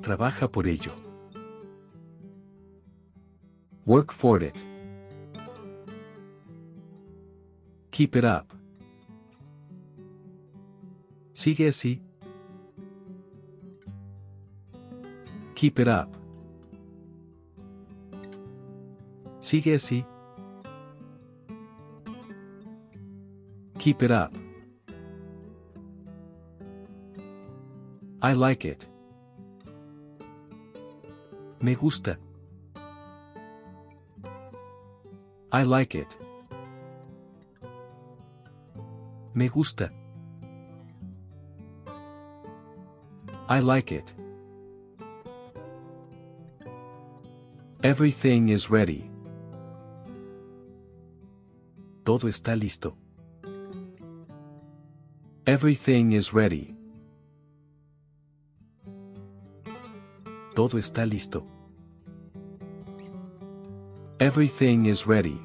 Trabaja 0.00 0.46
por 0.48 0.68
ello. 0.68 0.92
Work 3.84 4.12
for 4.12 4.44
it. 4.44 4.54
Keep 7.90 8.14
it 8.14 8.24
up. 8.24 8.61
Sigue 11.42 11.66
así. 11.66 12.00
Keep 15.56 15.80
it 15.80 15.88
up. 15.88 16.08
Sigue 19.40 19.74
así. 19.74 20.06
Keep 23.76 24.04
it 24.04 24.12
up. 24.12 24.30
I 28.22 28.34
like 28.34 28.64
it. 28.64 28.88
Me 31.60 31.74
gusta. 31.74 32.20
I 35.50 35.64
like 35.64 35.98
it. 35.98 36.16
Me 39.34 39.48
gusta. 39.48 39.92
I 43.52 43.60
like 43.60 43.92
it. 43.92 44.14
Everything 47.82 48.48
is 48.48 48.70
ready. 48.70 49.10
Todo 52.02 52.28
está 52.28 52.56
listo. 52.56 52.96
Everything 55.44 56.12
is 56.12 56.32
ready. 56.32 56.74
Todo 60.54 60.78
está 60.78 61.04
listo. 61.04 61.44
Everything 64.18 64.86
is 64.86 65.06
ready. 65.06 65.38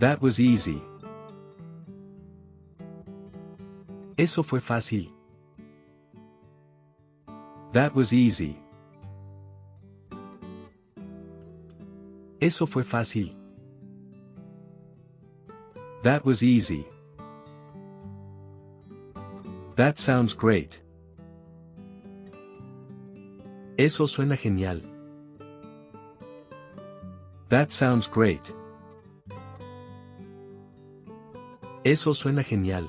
That 0.00 0.20
was 0.20 0.38
easy. 0.38 0.82
Eso 4.24 4.42
fue 4.42 4.58
fácil. 4.58 5.12
That 7.74 7.94
was 7.94 8.14
easy. 8.14 8.56
Eso 12.40 12.66
fue 12.66 12.84
fácil. 12.84 13.36
That 16.02 16.24
was 16.24 16.42
easy. 16.42 16.86
That 19.76 19.98
sounds 19.98 20.32
great. 20.32 20.82
Eso 23.76 24.06
suena 24.06 24.38
genial. 24.38 24.80
That 27.50 27.70
sounds 27.70 28.08
great. 28.08 28.54
Eso 31.84 32.14
suena 32.14 32.42
genial. 32.42 32.88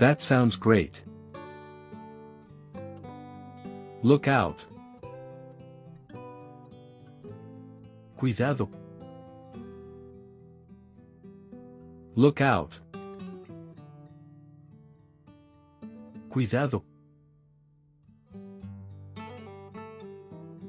That 0.00 0.22
sounds 0.22 0.56
great. 0.56 1.04
Look 4.02 4.28
out. 4.28 4.64
Cuidado. 8.16 8.70
Look 12.14 12.40
out. 12.40 12.78
Cuidado. 16.30 16.82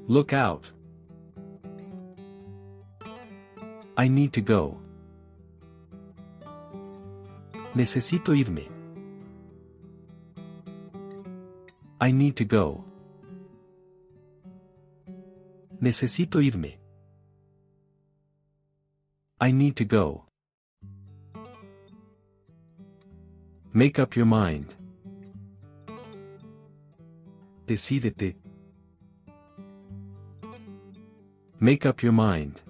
Look 0.08 0.34
out. 0.34 0.70
I 3.96 4.08
need 4.08 4.34
to 4.34 4.42
go. 4.42 4.76
Necesito 7.74 8.34
irme. 8.34 8.81
I 12.02 12.10
need 12.10 12.34
to 12.38 12.44
go. 12.44 12.82
Necesito 15.80 16.40
irme. 16.40 16.76
I 19.40 19.52
need 19.52 19.76
to 19.76 19.84
go. 19.84 20.24
Make 23.72 24.00
up 24.00 24.16
your 24.16 24.26
mind. 24.26 24.74
Decídete. 27.68 28.34
Make 31.60 31.86
up 31.86 32.02
your 32.02 32.12
mind. 32.12 32.60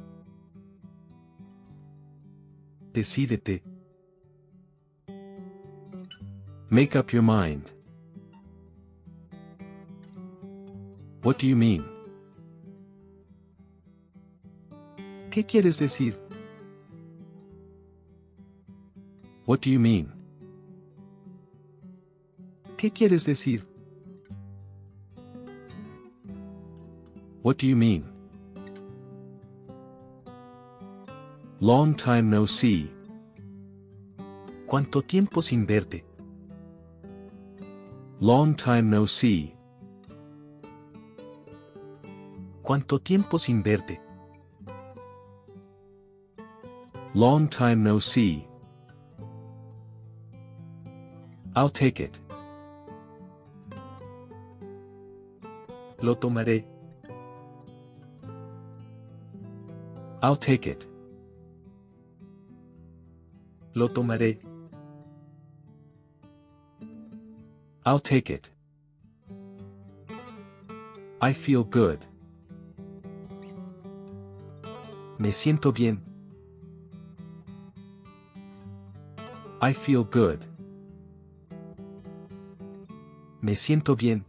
Decídete. 2.93 3.63
Make 6.69 6.97
up 6.97 7.15
your 7.15 7.23
mind. 7.23 7.73
What 11.23 11.39
do 11.39 11.47
you 11.47 11.55
mean? 11.55 11.85
¿Qué 15.31 15.47
quieres 15.47 15.79
decir? 15.79 16.19
What 19.47 19.61
do 19.61 19.71
you 19.71 19.79
mean? 19.79 20.13
¿Qué 22.77 22.91
quieres 22.91 23.25
decir? 23.25 23.65
What 27.43 27.59
do 27.59 27.67
you 27.69 27.77
mean? 27.77 28.05
Long 31.61 31.95
time 31.95 32.31
no 32.31 32.47
see. 32.47 32.91
¿Cuánto 34.67 35.03
tiempo 35.03 35.41
sin 35.41 35.67
verte? 35.67 36.05
Long 38.19 38.57
time 38.57 38.91
no 38.91 39.07
see. 39.07 39.55
¿Cuánto 42.73 43.01
tiempo 43.01 43.39
sin 43.39 43.63
verte? 43.63 44.01
Long 47.13 47.47
time 47.47 47.77
no 47.77 48.01
see. 48.01 48.49
I'll 51.55 51.69
take 51.69 52.03
it. 52.03 52.19
Lo 56.01 56.15
tomaré. 56.15 56.65
I'll 60.23 60.39
take 60.39 60.67
it. 60.67 60.87
Lo 63.75 63.89
tomaré. 63.89 64.41
I'll 67.85 68.01
take 68.01 68.31
it. 68.31 68.51
I 71.21 71.35
feel 71.35 71.65
good. 71.65 72.12
Me 75.23 75.31
siento 75.31 75.73
bien. 75.73 76.03
I 79.61 79.73
feel 79.73 80.03
good. 80.03 80.41
Me 83.41 83.55
siento 83.55 83.95
bien. 83.95 84.25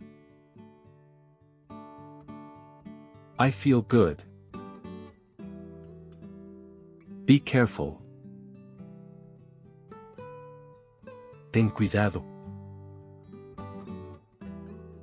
I 3.39 3.49
feel 3.49 3.81
good. 3.81 4.21
Be 7.25 7.39
careful. 7.39 7.97
Ten 11.51 11.71
cuidado. 11.71 12.23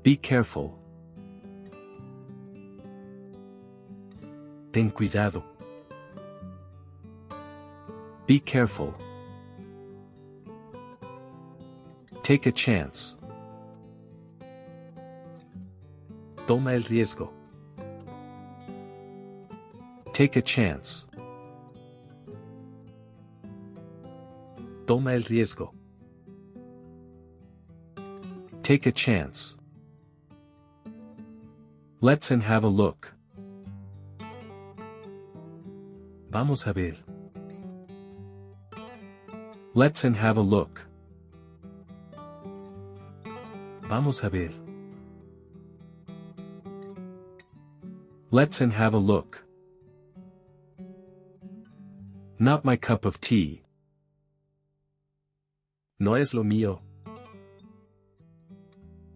Be 0.05 0.17
careful. 0.17 0.71
Ten 4.71 4.91
cuidado. 4.91 5.60
Be 8.31 8.39
careful. 8.39 8.95
Take 12.23 12.47
a 12.47 12.53
chance. 12.53 13.17
Toma 16.47 16.75
el 16.75 16.85
riesgo. 16.85 17.29
Take 20.13 20.37
a 20.37 20.43
chance. 20.43 21.07
Toma 24.87 25.15
el 25.15 25.23
riesgo. 25.23 25.75
Take 28.63 28.87
a 28.87 28.93
chance. 28.93 29.57
Let's 32.01 32.31
and 32.31 32.45
have 32.45 32.63
a 32.63 32.69
look. 32.69 33.13
Vamos 36.31 36.69
a 36.69 36.73
ver. 36.73 37.10
Let's 39.73 40.03
and 40.03 40.17
have 40.17 40.37
a 40.37 40.41
look. 40.41 40.85
Vamos 43.89 44.25
a 44.25 44.29
ver. 44.29 44.51
Let's 48.33 48.61
and 48.61 48.73
have 48.73 48.95
a 48.95 48.99
look. 48.99 49.45
Not 52.41 52.65
my 52.65 52.75
cup 52.75 53.05
of 53.05 53.21
tea. 53.21 53.63
No 56.01 56.15
es 56.15 56.35
lo 56.35 56.43
mío. 56.43 56.81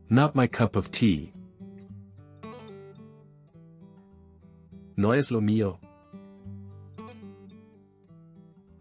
Not 0.08 0.36
my 0.36 0.46
cup 0.46 0.76
of 0.76 0.92
tea. 0.92 1.32
No 4.96 5.10
es 5.10 5.32
lo 5.32 5.40
mío. 5.40 5.78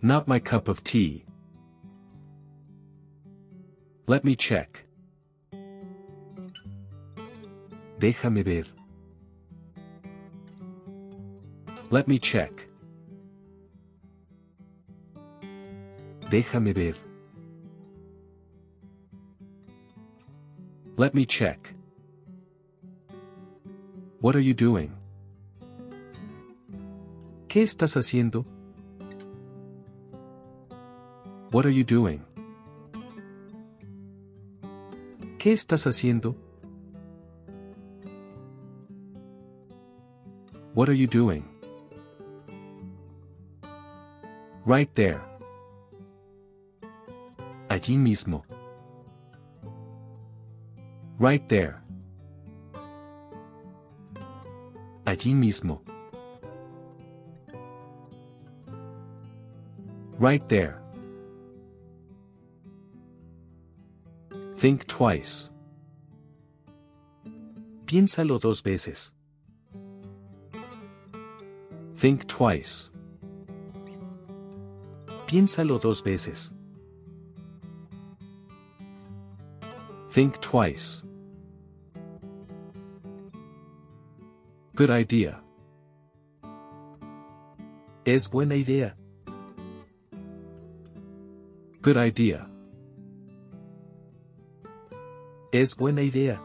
Not 0.04 0.28
my 0.28 0.38
cup 0.38 0.68
of 0.68 0.84
tea. 0.84 1.26
Let 4.06 4.26
me 4.26 4.36
check. 4.36 4.84
Déjame 8.00 8.44
ver. 8.44 8.66
Let 11.90 12.10
me 12.10 12.20
check. 12.20 12.68
Déjame 16.30 16.74
ver. 16.74 16.96
Let 20.98 21.14
me 21.14 21.26
check. 21.26 21.74
What 24.20 24.36
are 24.36 24.42
you 24.44 24.54
doing? 24.54 24.92
¿Qué 27.48 27.62
estás 27.62 27.96
haciendo? 27.96 28.46
What 31.52 31.66
are 31.66 31.72
you 31.72 31.86
doing? 31.86 32.20
¿Qué 35.44 35.52
estás 35.52 35.86
haciendo? 35.88 36.38
What 40.74 40.88
are 40.88 40.98
you 40.98 41.06
doing? 41.06 41.44
Right 44.66 44.90
there. 44.94 45.20
Allí 47.68 47.98
mismo. 47.98 48.46
Right 51.20 51.46
there. 51.50 51.76
Allí 55.04 55.36
mismo. 55.36 55.82
Right 60.18 60.48
there. 60.48 60.83
Think 64.64 64.88
twice. 64.88 65.52
Piénsalo 67.86 68.40
dos 68.40 68.62
veces. 68.64 69.12
Think 71.96 72.26
twice. 72.28 72.90
Piénsalo 75.28 75.82
dos 75.82 76.02
veces. 76.02 76.54
Think 80.08 80.40
twice. 80.40 81.04
Good 84.76 84.92
idea. 84.92 85.44
Es 88.06 88.30
buena 88.30 88.56
idea. 88.56 88.96
Good 91.82 91.98
idea. 91.98 92.53
Es 95.54 95.78
buena 95.78 96.02
idea. 96.02 96.42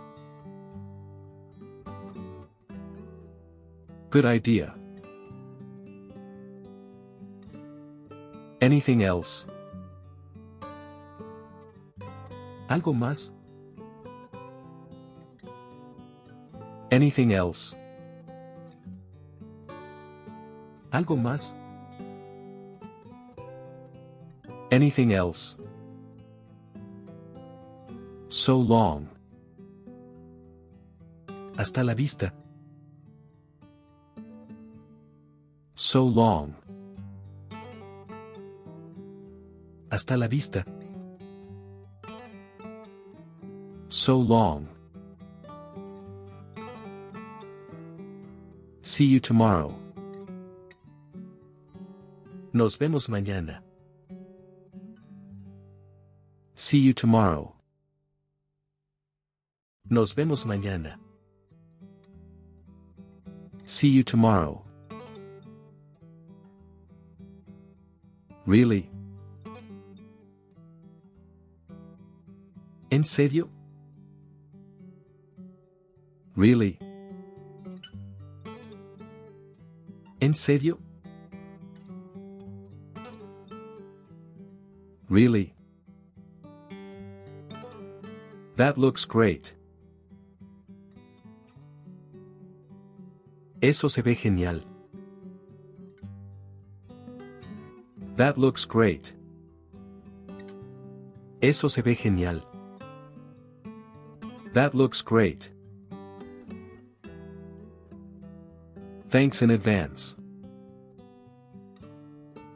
Good 4.11 4.27
idea. 4.27 4.75
Anything 8.61 9.01
else? 9.01 9.47
¿Algo 12.69 12.93
más? 12.93 13.33
Anything 16.91 17.31
else? 17.31 17.79
¿Algo 20.91 21.17
más? 21.17 21.57
Anything 24.71 25.13
else? 25.13 25.57
So 28.49 28.57
long. 28.57 29.11
Hasta 31.59 31.85
la 31.85 31.93
vista. 31.93 32.33
So 35.75 36.05
long. 36.07 36.55
Hasta 39.91 40.17
la 40.17 40.29
vista. 40.29 40.65
So 43.89 44.17
long. 44.17 44.67
See 48.81 49.05
you 49.05 49.21
tomorrow. 49.21 49.75
Nos 52.55 52.79
vemos 52.79 53.11
mañana. 53.11 53.61
See 56.55 56.79
you 56.79 56.95
tomorrow. 56.95 57.58
Nos 59.91 60.15
vemos 60.15 60.45
mañana. 60.45 60.99
See 63.65 63.89
you 63.89 64.03
tomorrow. 64.03 64.63
Really? 68.45 68.91
¿En 72.91 73.03
serio? 73.05 73.49
Really? 76.37 76.79
¿En 80.21 80.35
serio? 80.35 80.79
Really? 85.09 85.55
That 88.57 88.77
looks 88.77 89.07
great. 89.07 89.55
Eso 93.61 93.89
se 93.89 94.03
ve 94.03 94.15
genial. 94.15 94.65
That 98.17 98.39
looks 98.39 98.65
great. 98.67 99.15
Eso 101.41 101.69
se 101.69 101.83
ve 101.83 101.95
genial. 101.95 102.45
That 104.55 104.75
looks 104.75 105.03
great. 105.03 105.53
Thanks 109.09 109.43
in 109.43 109.51
advance. 109.51 110.17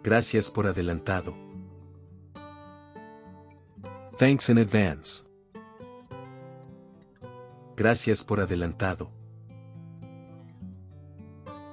Gracias 0.02 0.50
por 0.50 0.66
adelantado. 0.66 1.34
Thanks 4.18 4.48
in 4.50 4.58
advance. 4.58 5.24
Gracias 7.76 8.22
por 8.22 8.40
adelantado. 8.40 9.21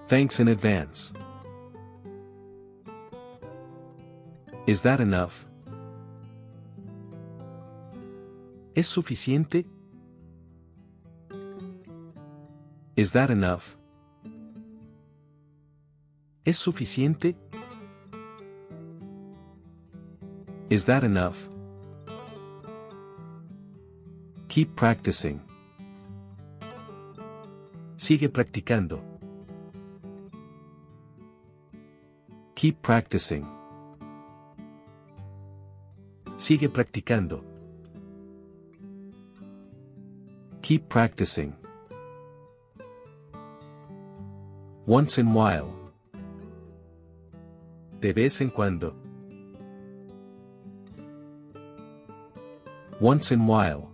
Thanks 0.09 0.39
in 0.39 0.47
advance. 0.47 1.13
Is 4.65 4.81
that 4.81 4.99
enough? 4.99 5.45
¿Es 8.73 8.87
suficiente? 8.87 9.67
Is 12.95 13.11
that 13.11 13.29
enough? 13.29 13.77
¿Es 16.43 16.57
suficiente? 16.57 17.35
Is 20.71 20.85
that 20.85 21.03
enough? 21.03 21.47
Keep 24.47 24.75
practicing. 24.75 25.39
Sigue 27.95 28.29
practicando. 28.29 29.08
Keep 32.59 32.81
practicing. 32.81 33.47
Sigue 36.35 36.67
practicando. 36.67 37.41
Keep 40.61 40.89
practicing. 40.89 41.55
Once 44.85 45.17
in 45.17 45.33
while. 45.33 45.73
De 48.01 48.11
vez 48.11 48.41
en 48.41 48.49
cuando. 48.49 48.93
Once 52.99 53.31
in 53.31 53.47
while. 53.47 53.89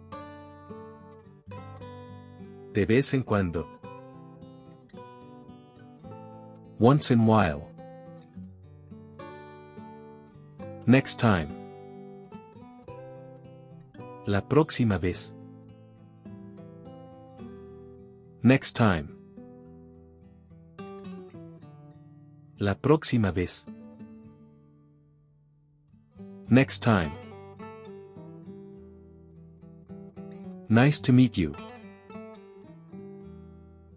De 2.74 2.84
vez 2.84 3.14
en 3.14 3.22
cuando. 3.22 3.68
Once 6.80 7.12
in 7.12 7.28
while. 7.28 7.75
Next 10.88 11.20
time. 11.20 11.50
La 14.28 14.48
próxima 14.48 15.00
vez. 15.00 15.36
Next 18.44 18.74
time. 18.74 19.08
La 22.60 22.76
próxima 22.76 23.32
vez. 23.32 23.66
Next 26.50 26.84
time. 26.84 27.14
Nice 30.70 31.02
to 31.02 31.12
meet 31.12 31.36
you. 31.36 31.54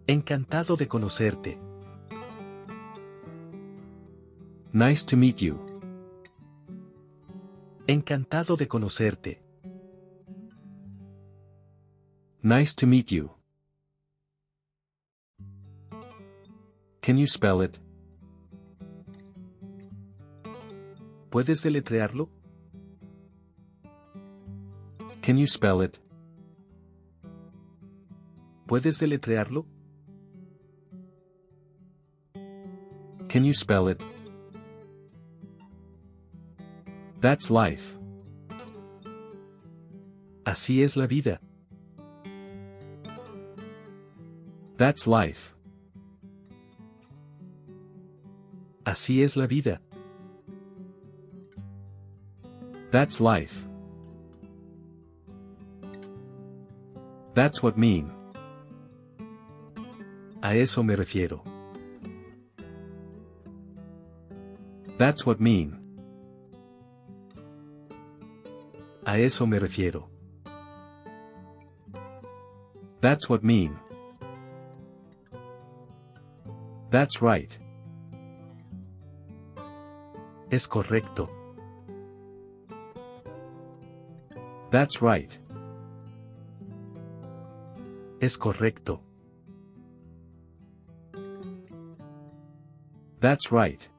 Encantado 0.07 0.75
de 0.75 0.87
conocerte. 0.87 1.59
Nice 4.73 5.05
to 5.05 5.15
meet 5.15 5.39
you. 5.39 5.68
Encantado 7.91 8.55
de 8.55 8.67
conocerte. 8.67 9.41
Nice 12.43 12.75
to 12.75 12.85
meet 12.85 13.07
you. 13.11 13.31
Can 17.01 17.17
you 17.17 17.25
spell 17.25 17.63
it? 17.63 17.79
¿Puedes 21.31 21.63
deletrearlo? 21.63 22.29
Can 25.23 25.39
you 25.39 25.47
spell 25.47 25.81
it? 25.81 25.97
¿Puedes 28.67 28.99
deletrearlo? 28.99 29.65
Can 33.27 33.45
you 33.45 33.53
spell 33.55 33.89
it? 33.89 33.99
That's 37.19 37.51
life. 37.51 37.97
Así 40.45 40.83
es 40.83 40.95
la 40.95 41.05
vida. 41.05 41.41
That's 44.77 45.05
life. 45.05 45.53
Así 48.85 49.21
es 49.21 49.35
la 49.35 49.47
vida. 49.47 49.81
That's 52.91 53.19
life. 53.19 53.67
That's 57.35 57.61
what 57.61 57.77
mean. 57.77 58.11
A 60.41 60.55
eso 60.55 60.83
me 60.83 60.95
refiero. 60.95 61.43
That's 64.97 65.25
what 65.25 65.41
mean. 65.41 65.88
A 69.09 69.17
eso 69.17 69.47
me 69.47 69.57
refiero. 69.57 70.07
That's 73.01 73.27
what 73.27 73.43
mean. 73.43 73.75
That's 76.91 77.19
right. 77.19 77.49
Es 80.51 80.67
correcto. 80.67 81.27
That's 84.69 85.01
right. 85.01 85.39
Es 88.21 88.37
correcto. 88.37 88.99
That's 93.19 93.51
right. 93.51 93.89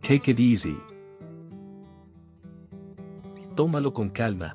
Take 0.00 0.28
it 0.28 0.40
easy. 0.40 0.78
Tómalo 3.56 3.90
con 3.94 4.10
calma. 4.10 4.54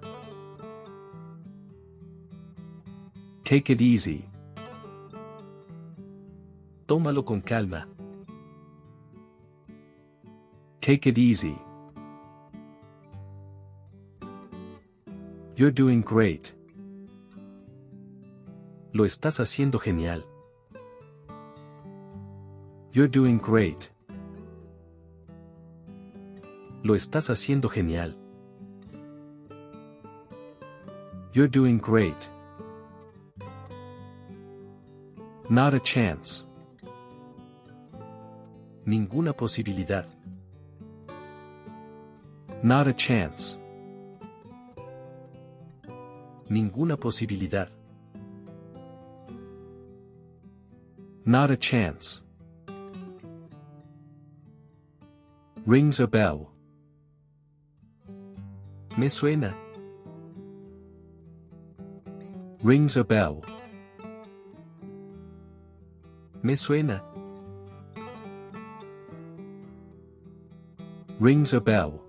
Take 3.43 3.74
it 3.74 3.82
easy. 3.82 4.30
Tómalo 6.86 7.26
con 7.26 7.41
calma. 7.41 7.88
Take 10.82 11.10
it 11.10 11.18
easy. 11.18 11.58
You're 15.56 15.74
doing 15.74 16.04
great. 16.04 16.54
Lo 18.93 19.04
estás 19.04 19.39
haciendo 19.39 19.80
genial. 19.80 20.24
You're 22.93 23.10
doing 23.10 23.39
great. 23.39 23.89
Lo 26.84 26.93
estás 26.93 27.32
haciendo 27.32 27.68
genial. 27.68 28.20
You're 31.34 31.47
doing 31.47 31.77
great. 31.77 32.29
Not 35.49 35.73
a 35.73 35.79
chance. 35.79 36.45
Ninguna 38.86 39.32
posibilidad. 39.32 40.05
Not 42.61 42.89
a 42.89 42.93
chance. 42.93 43.59
Ninguna 46.49 46.99
posibilidad. 46.99 47.69
Not 51.23 51.49
a 51.49 51.55
chance. 51.55 52.23
Rings 55.65 56.01
a 56.01 56.07
bell. 56.07 56.51
Me 58.97 59.07
suena. 59.07 59.70
Rings 62.64 62.95
a 62.95 63.03
bell. 63.03 63.43
Me 66.43 66.53
suena. 66.53 67.01
Rings 71.20 71.53
a 71.55 71.59
bell. 71.59 71.99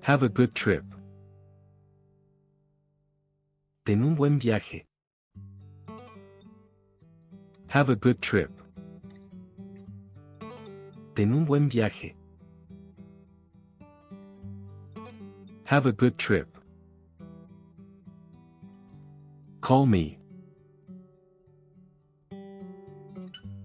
Have 0.00 0.22
a 0.22 0.30
good 0.30 0.54
trip. 0.54 0.84
Ten 3.84 4.02
un 4.02 4.14
buen 4.14 4.40
viaje. 4.40 4.84
Have 7.66 7.90
a 7.90 7.96
good 7.96 8.22
trip. 8.22 8.50
Ten 11.14 11.34
un 11.34 11.44
buen 11.44 11.68
viaje. 11.68 12.14
Have 15.64 15.84
a 15.84 15.92
good 15.92 16.16
trip. 16.16 16.51
Call 19.62 19.86
me. 19.86 20.18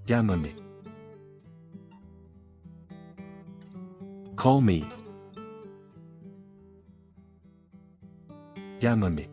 Llámame. 0.05 0.55
Call 4.35 4.61
me. 4.61 4.85
Llámame. 8.79 9.27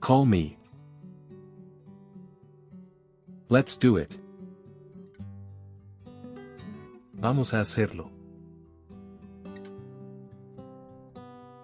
Call 0.00 0.24
me. 0.24 0.56
Let's 3.50 3.76
do 3.76 3.98
it. 3.98 4.18
Vamos 7.12 7.52
a 7.52 7.60
hacerlo. 7.60 8.10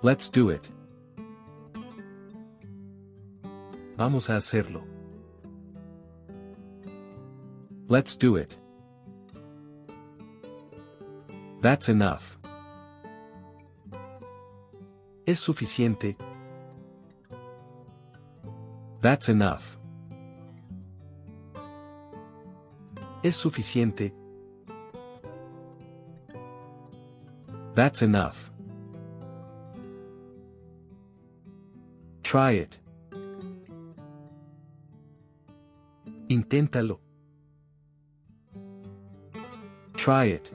Let's 0.02 0.30
do 0.30 0.50
it. 0.50 0.70
Vamos 3.96 4.28
a 4.28 4.36
hacerlo. 4.36 4.82
Let's 7.88 8.16
do 8.16 8.36
it. 8.36 8.58
That's 11.60 11.88
enough. 11.88 12.38
Es 15.26 15.38
suficiente. 15.38 16.16
That's 19.00 19.28
enough. 19.28 19.78
Es 23.22 23.36
suficiente. 23.36 24.12
That's 27.74 28.02
enough. 28.02 28.50
Try 32.22 32.52
it. 32.52 32.80
Inténtalo. 36.44 37.00
Try 39.96 40.26
it. 40.26 40.52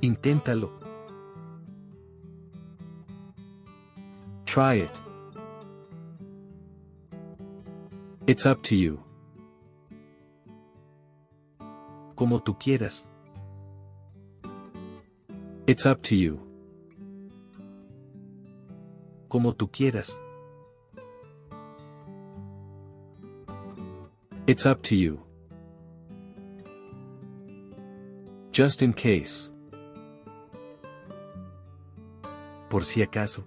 Inténtalo. 0.00 0.70
Try 4.46 4.76
it. 4.76 5.00
It's 8.26 8.46
up 8.46 8.62
to 8.62 8.74
you. 8.74 8.98
Como 12.14 12.40
tú 12.40 12.56
quieras. 12.58 13.06
It's 15.66 15.84
up 15.84 16.00
to 16.04 16.16
you. 16.16 16.40
Como 19.28 19.52
tú 19.52 19.70
quieras. 19.70 20.18
It's 24.50 24.66
up 24.66 24.82
to 24.88 24.96
you. 24.96 25.22
Just 28.50 28.82
in 28.82 28.92
case. 28.92 29.52
Por 32.68 32.82
si 32.82 33.00
acaso. 33.00 33.44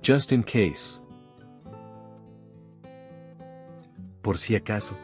Just 0.00 0.32
in 0.32 0.42
case. 0.44 1.02
Por 4.22 4.38
si 4.38 4.54
acaso. 4.58 4.96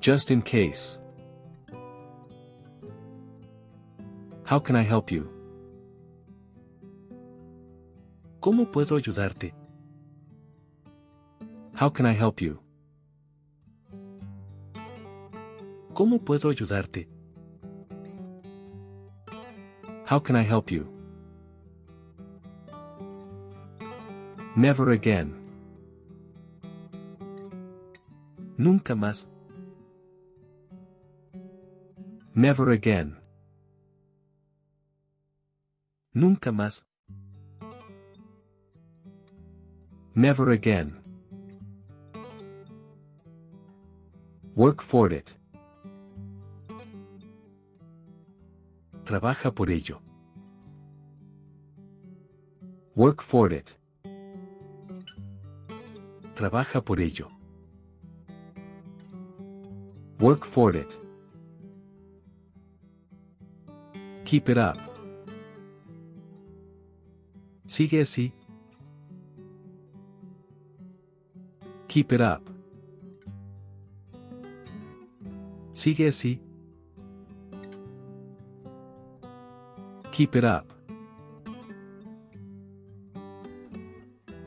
Just 0.00 0.30
in 0.30 0.42
case. 0.42 1.00
How 4.44 4.58
can 4.58 4.76
I 4.76 4.82
help 4.82 5.10
you? 5.10 5.30
¿Cómo 8.40 8.70
puedo 8.70 8.96
ayudarte? 8.96 9.61
How 11.82 11.90
can 11.90 12.06
I 12.06 12.12
help 12.12 12.40
you? 12.40 12.60
¿Cómo 15.92 16.24
puedo 16.24 16.48
ayudarte? 16.48 17.08
How 20.06 20.20
can 20.20 20.36
I 20.36 20.44
help 20.44 20.70
you? 20.70 20.86
Never 24.54 24.92
again. 24.92 25.34
Nunca 28.56 28.94
más. 28.94 29.26
Never 32.32 32.70
again. 32.70 33.18
Nunca 36.14 36.52
más. 36.52 36.84
Never 40.14 40.50
again. 40.50 41.01
Work 44.54 44.82
for 44.82 45.12
it. 45.14 45.34
Trabaja 49.04 49.54
por 49.54 49.70
ello. 49.70 50.00
Work 52.94 53.22
for 53.22 53.52
it. 53.52 53.74
Trabaja 56.34 56.84
por 56.84 57.00
ello. 57.00 57.28
Work 60.20 60.44
for 60.44 60.76
it. 60.76 61.00
Keep 64.24 64.50
it 64.50 64.58
up. 64.58 64.78
Sigue 67.66 68.02
así. 68.02 68.34
Keep 71.88 72.12
it 72.12 72.20
up. 72.20 72.51
Sigue 75.82 76.06
así. 76.06 76.40
Keep 80.12 80.36
it 80.36 80.44
up. 80.44 80.72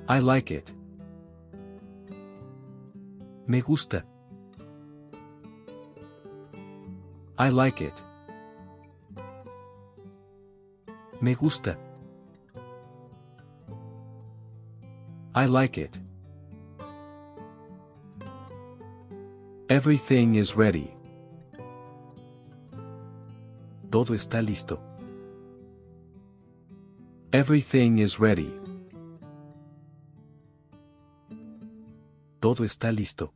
I 0.07 0.19
like 0.19 0.49
it. 0.49 0.73
Me 3.47 3.59
gusta. 3.59 4.05
I 7.38 7.49
like 7.49 7.81
it. 7.81 8.01
Me 11.19 11.36
gusta. 11.36 11.77
I 15.36 15.47
like 15.47 15.77
it. 15.77 15.99
Everything 19.67 20.36
is 20.36 20.55
ready. 20.55 20.95
Todo 23.95 24.13
está 24.13 24.41
listo. 24.41 24.81
Everything 27.31 27.99
is 27.99 28.19
ready. 28.19 28.53
Todo 32.41 32.65
está 32.65 32.91
listo. 32.91 33.31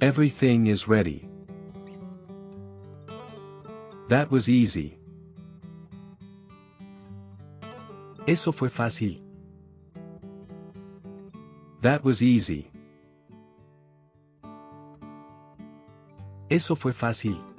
Everything 0.00 0.68
is 0.68 0.86
ready. 0.86 1.28
That 4.08 4.30
was 4.30 4.48
easy. 4.48 4.96
Eso 8.24 8.52
fue 8.52 8.70
fácil. 8.70 9.20
That 11.82 12.04
was 12.04 12.22
easy. 12.22 12.70
Eso 16.48 16.76
fue 16.76 16.92
fácil. 16.92 17.49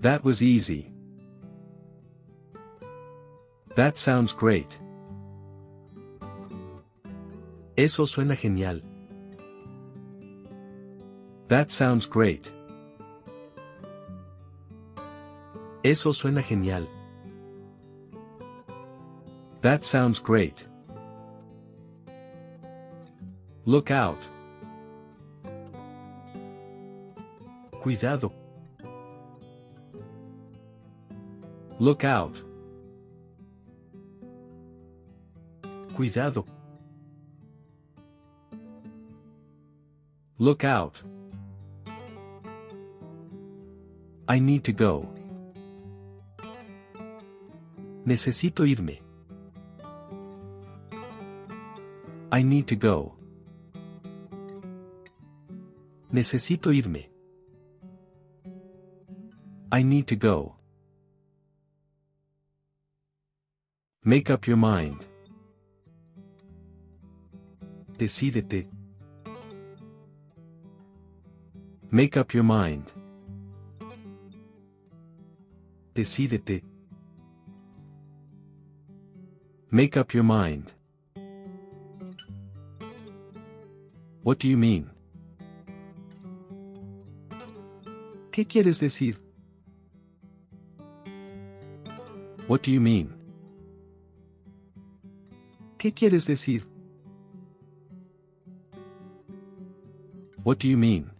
That 0.00 0.24
was 0.24 0.42
easy. 0.42 0.94
That 3.76 3.98
sounds 3.98 4.32
great. 4.32 4.80
Eso 7.76 8.04
suena 8.04 8.34
genial. 8.34 8.80
That 11.48 11.70
sounds 11.70 12.06
great. 12.06 12.50
Eso 15.84 16.12
suena 16.12 16.42
genial. 16.42 16.88
That 19.60 19.84
sounds 19.84 20.18
great. 20.18 20.66
Look 23.66 23.90
out. 23.90 24.26
Cuidado. 27.82 28.39
Look 31.80 32.04
out. 32.04 32.36
Cuidado. 35.94 36.44
Look 40.36 40.62
out. 40.62 41.02
I 44.28 44.38
need 44.40 44.62
to 44.64 44.72
go. 44.72 45.08
Necesito 48.04 48.66
irme. 48.66 49.00
I 52.30 52.42
need 52.42 52.66
to 52.66 52.76
go. 52.76 53.14
Necesito 56.12 56.74
irme. 56.74 57.08
I 59.72 59.82
need 59.82 60.06
to 60.08 60.16
go. 60.16 60.59
Make 64.02 64.30
up 64.30 64.46
your 64.46 64.56
mind. 64.56 65.04
Decídete. 67.98 68.66
Make 71.90 72.16
up 72.16 72.32
your 72.32 72.44
mind. 72.44 72.86
Decídete. 75.94 76.62
Make 79.70 79.98
up 79.98 80.14
your 80.14 80.24
mind. 80.24 80.72
What 84.22 84.38
do 84.38 84.48
you 84.48 84.56
mean? 84.56 84.88
¿Qué 88.32 88.46
quieres 88.46 88.80
decir? 88.80 89.18
What 92.46 92.62
do 92.62 92.72
you 92.72 92.80
mean? 92.80 93.19
¿Qué 95.80 95.94
quieres 95.94 96.26
decir? 96.26 96.66
What 100.44 100.58
do 100.58 100.68
you 100.68 100.76
mean? 100.76 101.10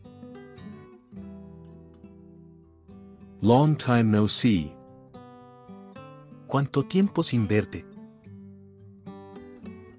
Long 3.40 3.74
time 3.74 4.10
no 4.10 4.28
see. 4.28 4.70
¿Cuánto 6.46 6.82
tiempo 6.82 7.22
sin 7.22 7.48
verte? 7.48 7.86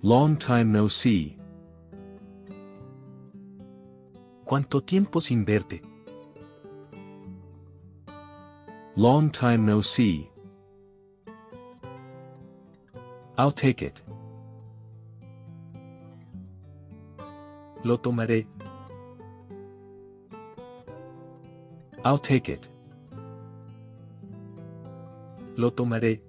Long 0.03 0.37
time 0.37 0.65
no 0.65 0.89
see. 0.89 1.39
¿Cuánto 4.45 4.83
tiempo 4.83 5.21
sin 5.21 5.43
verte? 5.43 5.81
Long 8.95 9.31
time 9.31 9.65
no 9.65 9.81
see. 9.81 10.29
I'll 13.39 13.51
take 13.51 13.81
it. 13.81 14.03
Lo 17.83 17.97
tomaré. 17.97 18.47
I'll 22.03 22.19
take 22.19 22.49
it. 22.49 22.67
Lo 25.57 25.71
tomaré. 25.71 26.21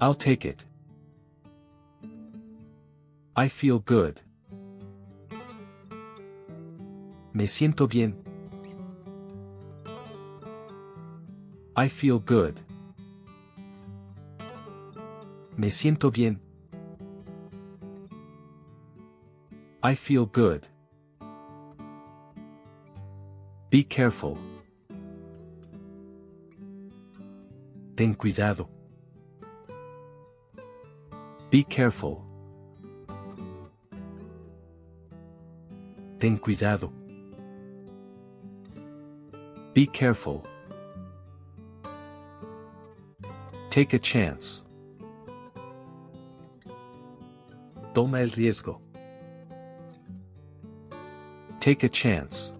I'll 0.00 0.14
take 0.14 0.44
it. 0.44 0.64
I 3.36 3.48
feel 3.48 3.78
good. 3.80 4.20
Me 7.32 7.46
siento 7.46 7.88
bien. 7.88 8.14
I 11.76 11.88
feel 11.88 12.20
good. 12.20 12.60
Me 15.56 15.70
siento 15.70 16.12
bien. 16.12 16.43
I 19.86 19.94
feel 19.94 20.24
good. 20.24 20.66
Be 23.68 23.82
careful. 23.82 24.38
Ten 27.94 28.14
cuidado. 28.14 28.66
Be 31.50 31.64
careful. 31.64 32.24
Ten 36.18 36.38
cuidado. 36.38 36.90
Be 39.74 39.86
careful. 39.86 40.46
Take 43.68 43.92
a 43.92 43.98
chance. 43.98 44.62
Toma 47.92 48.22
el 48.22 48.30
riesgo. 48.30 48.80
Take 51.64 51.82
a 51.82 51.88
chance. 51.88 52.52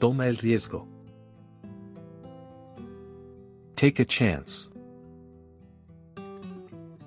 Toma 0.00 0.26
el 0.26 0.34
riesgo. 0.34 0.88
Take 3.76 4.00
a 4.00 4.04
chance. 4.04 4.68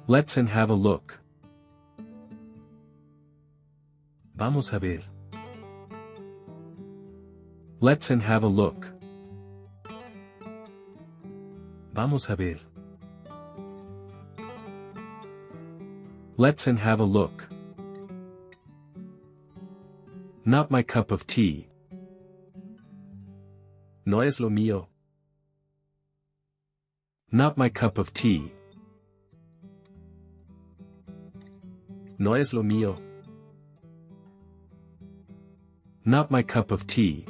Let's 0.08 0.38
and 0.38 0.48
have 0.48 0.70
a 0.70 0.74
look. 0.74 1.20
Vamos 4.38 4.72
a 4.72 4.80
ver. 4.80 5.02
Let's 7.82 8.10
and 8.10 8.22
have 8.22 8.44
a 8.44 8.48
look. 8.48 8.88
Vamos 11.94 12.30
a 12.30 12.38
ver. 12.38 12.56
Let's 16.38 16.68
and 16.68 16.80
have 16.80 17.02
a 17.02 17.04
look. 17.04 17.53
Not 20.54 20.70
my 20.70 20.84
cup 20.84 21.10
of 21.10 21.26
tea. 21.26 21.68
No 24.06 24.20
es 24.20 24.40
lo 24.40 24.50
mío. 24.50 24.86
Not 27.32 27.58
my 27.58 27.70
cup 27.70 27.98
of 27.98 28.14
tea. 28.14 28.54
No 32.20 32.36
es 32.36 32.54
lo 32.54 32.62
mío. 32.62 33.00
Not 36.06 36.30
my 36.30 36.44
cup 36.44 36.70
of 36.70 36.86
tea. 36.86 37.26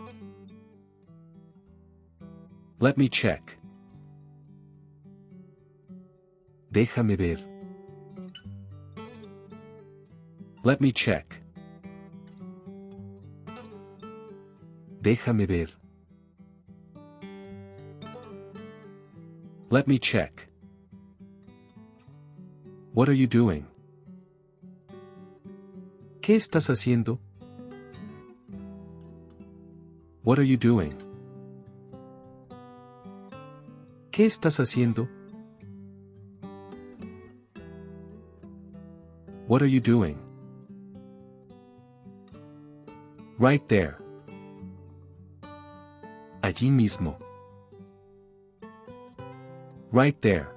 Let 2.79 2.97
me 2.97 3.07
check. 3.07 3.57
Déjame 6.73 7.17
ver. 7.17 7.37
Let 10.65 10.81
me 10.81 10.91
check. 10.91 11.42
Déjame 15.03 15.45
ver. 15.45 15.67
Let 19.69 19.85
me 19.85 19.99
check. 19.99 20.47
What 22.93 23.09
are 23.09 23.13
you 23.13 23.27
doing? 23.27 23.65
¿Qué 26.21 26.35
estás 26.35 26.69
haciendo? 26.69 27.19
What 30.23 30.39
are 30.39 30.47
you 30.47 30.55
doing? 30.55 30.95
¿Qué 34.09 34.23
estás 34.23 34.61
haciendo? 34.61 35.09
What 39.49 39.61
are 39.61 39.69
you 39.69 39.81
doing? 39.81 40.17
Right 43.37 43.67
there. 43.67 44.02
Allí 46.43 46.69
mismo. 46.69 47.17
Right 49.93 50.19
there. 50.19 50.49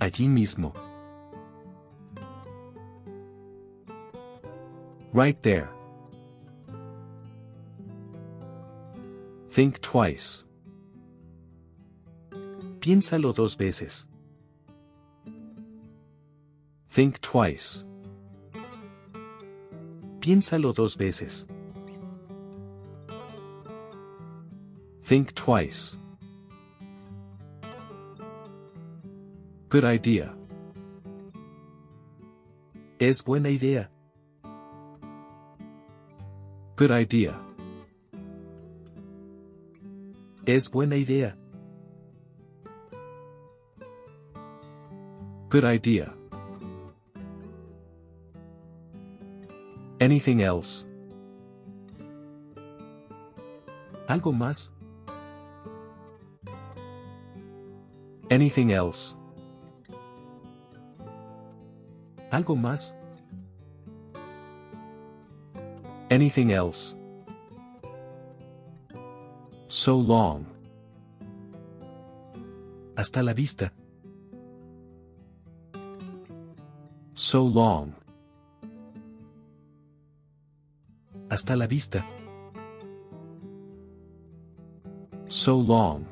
Allí 0.00 0.28
mismo. 0.30 0.72
Right 5.12 5.36
there. 5.42 5.68
Think 9.50 9.82
twice. 9.82 10.46
Piénsalo 12.80 13.34
dos 13.34 13.56
veces. 13.58 14.08
Think 16.88 17.20
twice. 17.20 17.84
Piénsalo 20.20 20.72
dos 20.72 20.96
veces. 20.96 21.46
Think 25.04 25.34
twice. 25.34 25.98
Good 29.68 29.84
idea. 29.84 30.34
Es 32.98 33.22
buena 33.22 33.50
idea. 33.50 33.90
Good 36.76 36.90
idea. 36.90 37.38
Es 40.46 40.70
buena 40.70 40.96
idea. 40.96 41.36
Good 45.50 45.64
idea. 45.64 46.14
Anything 50.00 50.40
else? 50.40 50.86
¿Algo 54.08 54.32
más? 54.32 54.73
Anything 58.34 58.72
else? 58.72 59.14
¿Algo 62.32 62.56
más? 62.56 62.96
Anything 66.10 66.50
else? 66.50 66.96
So 69.68 70.00
long. 70.00 70.46
Hasta 72.96 73.22
la 73.22 73.34
vista. 73.34 73.72
So 77.12 77.48
long. 77.48 77.94
Hasta 81.30 81.54
la 81.54 81.68
vista. 81.68 82.04
So 85.28 85.62
long. 85.62 86.04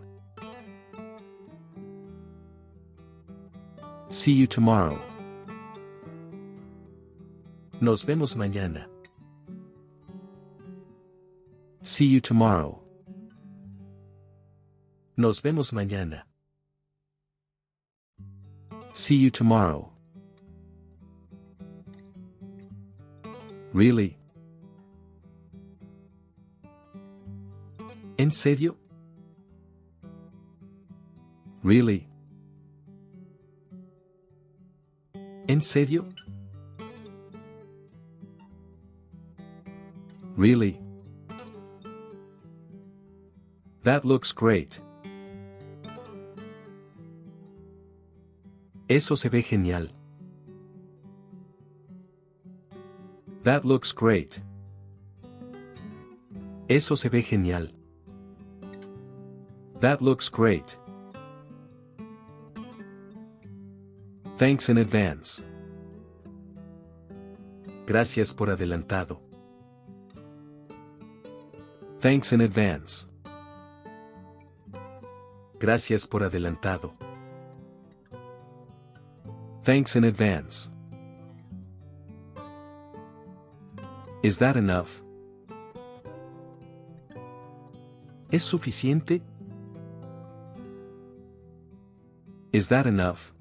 See 4.13 4.33
you 4.33 4.47
tomorrow. 4.47 5.01
Nos 7.81 8.05
vemos 8.05 8.37
mañana. 8.37 8.85
See 11.81 12.05
you 12.05 12.21
tomorrow. 12.21 12.79
Nos 15.17 15.41
vemos 15.41 15.73
mañana. 15.73 16.25
See 18.93 19.17
you 19.17 19.31
tomorrow. 19.31 19.91
Really? 23.73 24.19
¿En 28.19 28.31
serio? 28.31 28.77
Really? 31.63 32.12
¿En 35.53 35.61
serio? 35.61 36.07
Really? 40.35 40.81
That 43.83 44.07
looks 44.07 44.33
great. 44.33 44.81
Eso 48.89 49.15
se 49.15 49.29
ve 49.29 49.43
genial. 49.43 49.91
That 53.43 53.67
looks 53.67 53.93
great. 53.93 54.41
Eso 56.71 56.97
se 56.97 57.11
ve 57.11 57.21
genial. 57.21 57.69
That 59.81 60.01
looks 60.01 60.31
great. 60.31 60.79
Thanks 64.43 64.69
in 64.69 64.79
advance. 64.79 65.45
Gracias 67.87 68.35
por 68.35 68.51
adelantado. 68.51 69.21
Thanks 72.01 72.33
in 72.33 72.41
advance. 72.41 73.07
Gracias 75.61 76.09
por 76.09 76.25
adelantado. 76.25 76.93
Thanks 79.63 79.95
in 79.95 80.03
advance. 80.03 80.73
Is 84.25 84.39
that 84.39 84.57
enough? 84.57 85.05
¿Es 88.33 88.43
suficiente? 88.43 89.23
Is 92.51 92.67
that 92.71 92.89
enough? 92.89 93.33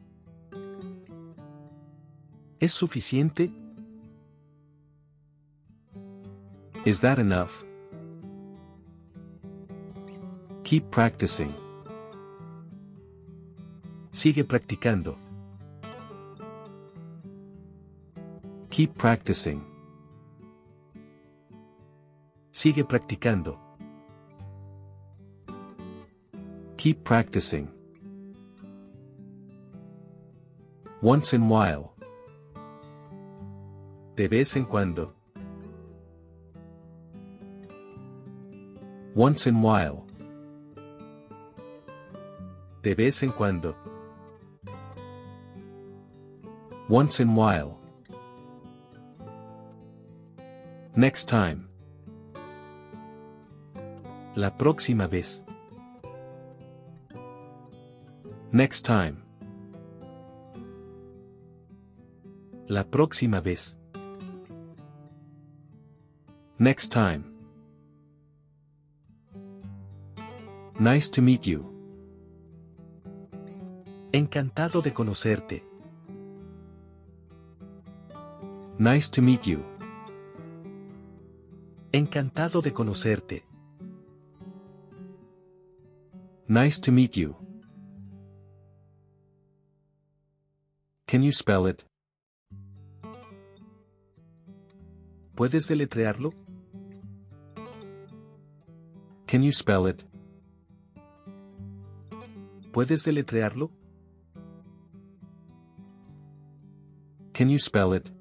¿Es 2.62 2.74
suficiente? 2.74 3.52
Is 6.86 7.02
that 7.02 7.18
enough? 7.18 7.64
Keep 10.64 10.92
practicing. 10.92 11.56
Sigue 14.12 14.44
practicando. 14.44 15.18
Keep 18.70 18.96
practicing. 18.96 19.64
Sigue 22.52 22.84
practicando. 22.84 23.58
Keep 26.78 27.04
practicing. 27.04 27.68
Once 31.02 31.34
in 31.34 31.42
a 31.42 31.48
while. 31.48 31.91
De 34.22 34.28
vez 34.28 34.56
en 34.56 34.66
cuando. 34.66 35.16
Once 39.16 39.48
in 39.48 39.64
while. 39.64 40.04
De 42.84 42.94
vez 42.94 43.24
en 43.24 43.32
cuando. 43.32 43.76
Once 46.88 47.20
in 47.20 47.36
while. 47.36 47.80
Next 50.96 51.28
time. 51.28 51.68
La 54.36 54.56
próxima 54.56 55.08
vez. 55.08 55.44
Next 58.52 58.86
time. 58.86 59.24
La 62.68 62.84
próxima 62.84 63.42
vez. 63.42 63.81
Next 66.62 66.90
time. 66.90 67.24
Nice 70.80 71.10
to 71.10 71.20
meet 71.20 71.48
you. 71.48 71.66
Encantado 74.14 74.84
de 74.84 74.94
conocerte. 74.94 75.64
Nice 78.78 79.10
to 79.10 79.24
meet 79.24 79.48
you. 79.48 79.66
Encantado 81.92 82.62
de 82.62 82.72
conocerte. 82.72 83.44
Nice 86.48 86.80
to 86.80 86.92
meet 86.92 87.18
you. 87.18 87.36
Can 91.08 91.24
you 91.24 91.32
spell 91.32 91.66
it? 91.66 91.84
¿Puedes 95.34 95.68
deletrearlo? 95.68 96.36
Can 99.32 99.44
you 99.44 99.54
spell 99.54 99.86
it? 99.88 100.04
¿Puedes 102.74 103.06
deletrearlo? 103.06 103.72
Can 107.32 107.48
you 107.50 107.58
spell 107.58 107.94
it? 107.94 108.12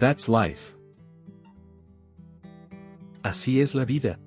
That's 0.00 0.28
life. 0.28 0.76
Así 3.22 3.62
es 3.62 3.74
la 3.74 3.86
vida. 3.86 4.18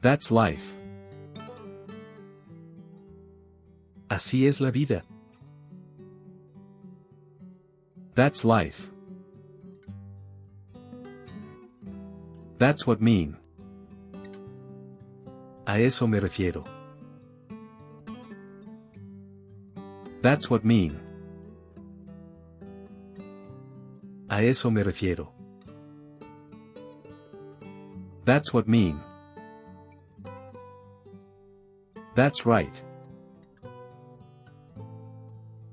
That's 0.00 0.32
life. 0.32 0.74
Así 4.08 4.48
es 4.48 4.60
la 4.60 4.72
vida. 4.72 5.04
That's 8.16 8.44
life. 8.44 8.89
That's 12.60 12.86
what 12.86 13.00
mean. 13.00 13.38
A 15.66 15.82
eso 15.82 16.06
me 16.06 16.18
refiero. 16.18 16.62
That's 20.20 20.50
what 20.50 20.62
mean. 20.62 21.00
A 24.28 24.42
eso 24.42 24.70
me 24.70 24.82
refiero. 24.82 25.32
That's 28.26 28.52
what 28.52 28.68
mean. 28.68 29.00
That's 32.14 32.44
right. 32.44 32.84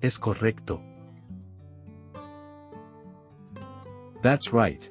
Es 0.01 0.17
correcto. 0.17 0.79
That's 4.21 4.53
right. 4.53 4.89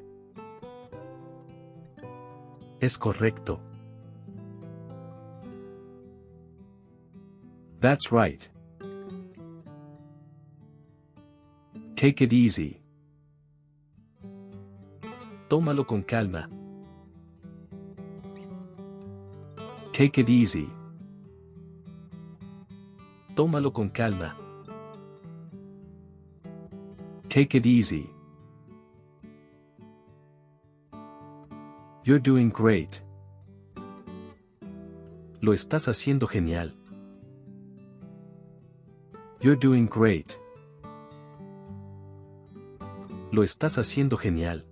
Es 2.86 2.96
correcto. 2.96 3.58
That's 7.80 8.12
right. 8.12 8.48
Take 11.96 12.22
it 12.22 12.32
easy. 12.32 12.80
Tómalo 15.48 15.84
con 15.84 16.04
calma. 16.04 16.48
Take 19.92 20.20
it 20.20 20.28
easy. 20.28 20.68
Tómalo 23.34 23.72
con 23.72 23.88
calma. 23.88 24.36
Take 27.28 27.58
it 27.58 27.66
easy. 27.66 28.15
You're 32.06 32.20
doing 32.20 32.50
great. 32.50 33.02
Lo 35.40 35.52
estás 35.52 35.88
haciendo 35.88 36.28
genial. 36.28 36.72
You're 39.40 39.56
doing 39.56 39.88
great. 39.88 40.38
Lo 43.32 43.42
estás 43.42 43.76
haciendo 43.78 44.16
genial. 44.16 44.64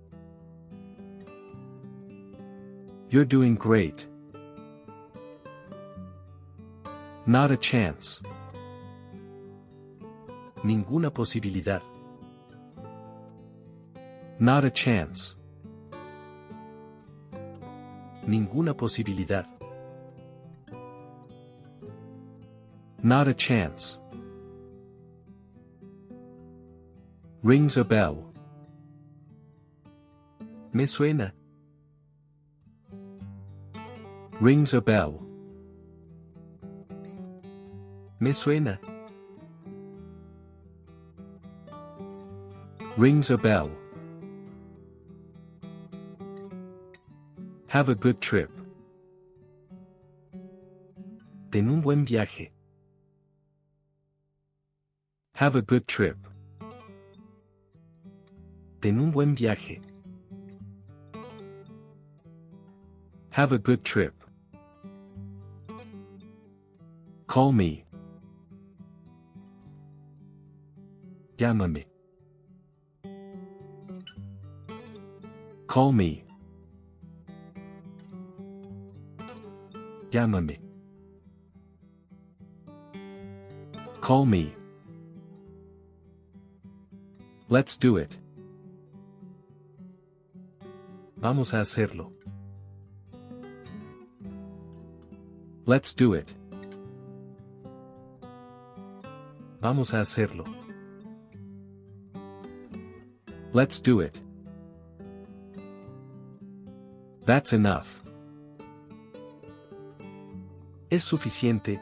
You're 3.09 3.25
doing 3.25 3.55
great. 3.55 4.07
Not 7.25 7.51
a 7.51 7.57
chance. 7.57 8.21
Ninguna 10.63 11.13
posibilidad. 11.13 11.81
Not 14.39 14.63
a 14.63 14.71
chance. 14.71 15.35
Ninguna 18.27 18.73
posibilidad. 18.73 19.45
Not 23.03 23.27
a 23.27 23.33
chance. 23.35 23.99
Rings 27.43 27.77
a 27.77 27.83
bell. 27.83 28.33
Me 30.73 30.85
suena. 30.85 31.31
Rings 34.41 34.73
a 34.73 34.81
bell. 34.81 35.21
Me 38.19 38.31
suena. 38.31 38.79
Rings 42.97 43.29
a 43.29 43.37
bell. 43.37 43.69
Have 47.75 47.89
a 47.89 47.95
good 47.95 48.21
trip. 48.21 48.49
Ten 51.51 51.67
un 51.67 51.81
buen 51.81 52.05
viaje. 52.05 52.51
Have 55.33 55.57
a 55.57 55.61
good 55.61 55.85
trip. 55.85 56.15
Ten 58.79 58.97
un 58.97 59.11
buen 59.11 59.35
viaje. 59.35 59.81
Have 63.31 63.51
a 63.51 63.57
good 63.57 63.83
trip. 63.83 64.13
Call 67.27 67.51
me. 67.51 67.83
Llámame. 71.37 71.83
Call 75.67 75.91
me. 75.91 76.24
Llámame. 80.15 80.61
Call 83.99 84.25
me. 84.25 84.55
Let's 87.49 87.77
do 87.77 87.97
it. 87.97 88.17
Vamos 91.17 91.53
a 91.53 91.59
hacerlo. 91.59 92.13
Let's 95.65 95.93
do 95.93 96.13
it. 96.13 96.33
Vamos 99.59 99.93
a 99.93 99.99
hacerlo. 99.99 100.45
Let's 103.51 103.81
do 103.81 103.99
it. 103.99 104.17
That's 107.25 107.51
enough. 107.51 108.04
Es 110.89 111.03
suficiente. 111.03 111.81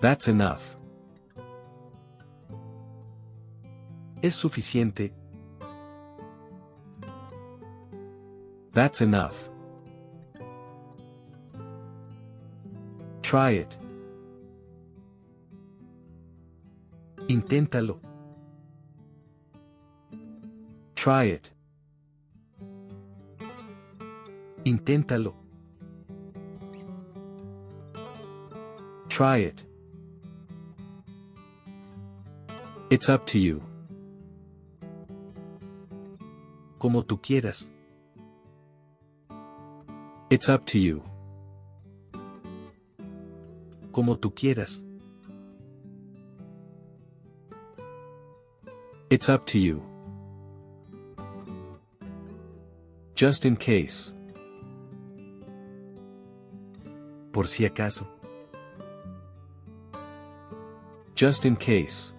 That's 0.00 0.28
enough. 0.28 0.76
Es 4.22 4.34
suficiente. 4.34 5.12
That's 8.72 9.00
enough. 9.00 9.50
Try 13.22 13.52
it. 13.58 13.78
Inténtalo. 17.28 18.00
Try 20.94 21.24
it. 21.32 21.52
Inténtalo. 24.64 25.39
Try 29.20 29.36
it. 29.50 29.66
It's 32.88 33.10
up 33.10 33.26
to 33.26 33.38
you. 33.38 33.60
Como 36.78 37.02
tú 37.02 37.20
quieras. 37.20 37.70
It's 40.30 40.48
up 40.48 40.64
to 40.68 40.78
you. 40.78 41.02
Como 43.92 44.16
tú 44.16 44.34
quieras. 44.34 44.86
It's 49.10 49.28
up 49.28 49.44
to 49.48 49.58
you. 49.58 49.82
Just 53.14 53.44
in 53.44 53.56
case. 53.56 54.14
Por 57.32 57.46
si 57.46 57.66
acaso. 57.66 58.19
Just 61.20 61.44
in 61.44 61.54
case. 61.54 62.14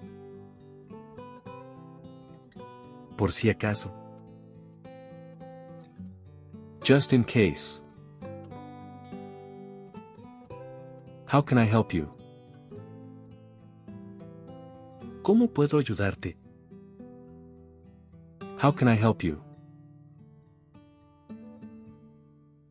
Por 3.17 3.31
si 3.31 3.49
acaso. 3.49 3.89
Just 6.83 7.11
in 7.11 7.23
case. 7.23 7.81
How 11.25 11.41
can 11.41 11.57
I 11.57 11.65
help 11.65 11.95
you? 11.95 12.09
¿Cómo 15.23 15.51
puedo 15.51 15.79
ayudarte? 15.79 16.37
How 18.59 18.71
can 18.71 18.87
I 18.87 18.95
help 18.95 19.23
you? 19.23 19.41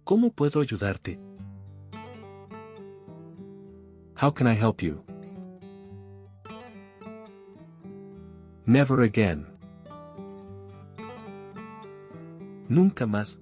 ¿Cómo 0.05 0.33
puedo 0.33 0.61
ayudarte? 0.61 1.19
How 4.15 4.31
can 4.31 4.47
I 4.47 4.55
help 4.55 4.81
you? 4.81 5.10
Never 8.71 9.03
again. 9.03 9.49
Nunca 12.69 13.05
más. 13.05 13.41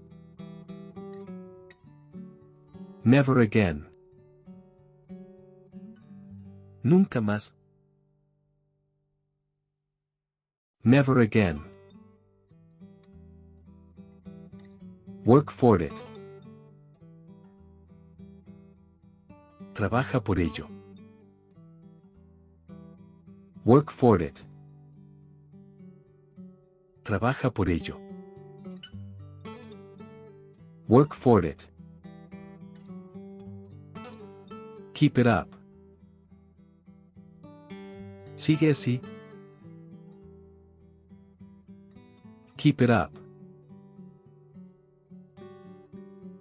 Never 3.04 3.38
again. 3.40 3.86
Nunca 6.82 7.20
más. 7.20 7.52
Never 10.82 11.20
again. 11.20 11.60
Work 15.26 15.50
for 15.50 15.82
it. 15.82 15.92
Trabaja 19.74 20.24
por 20.24 20.38
ello. 20.38 20.66
Work 23.66 23.90
for 23.90 24.22
it. 24.22 24.47
Trabaja 27.08 27.50
por 27.50 27.70
ello. 27.70 27.98
Work 30.88 31.14
for 31.14 31.42
it. 31.46 31.66
Keep 34.92 35.16
it 35.16 35.26
up. 35.26 35.48
Sigue 38.36 38.72
así. 38.72 39.00
Keep 42.58 42.82
it 42.82 42.90
up. 42.90 43.18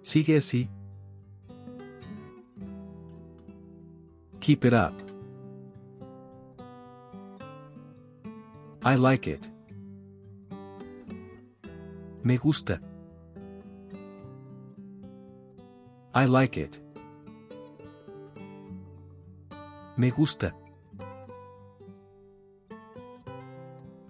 Sigue 0.02 0.36
así. 0.36 0.68
Keep 4.40 4.66
it 4.66 4.74
up. 4.74 4.92
I 8.84 8.96
like 8.96 9.26
it. 9.26 9.50
Me 12.28 12.36
gusta. 12.36 12.78
I 16.14 16.26
like 16.26 16.58
it. 16.58 16.78
Me 19.96 20.10
gusta. 20.10 20.52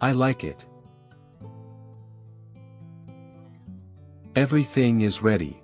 I 0.01 0.11
like 0.11 0.43
it. 0.43 0.67
Everything 4.35 5.03
is 5.03 5.23
ready. 5.23 5.63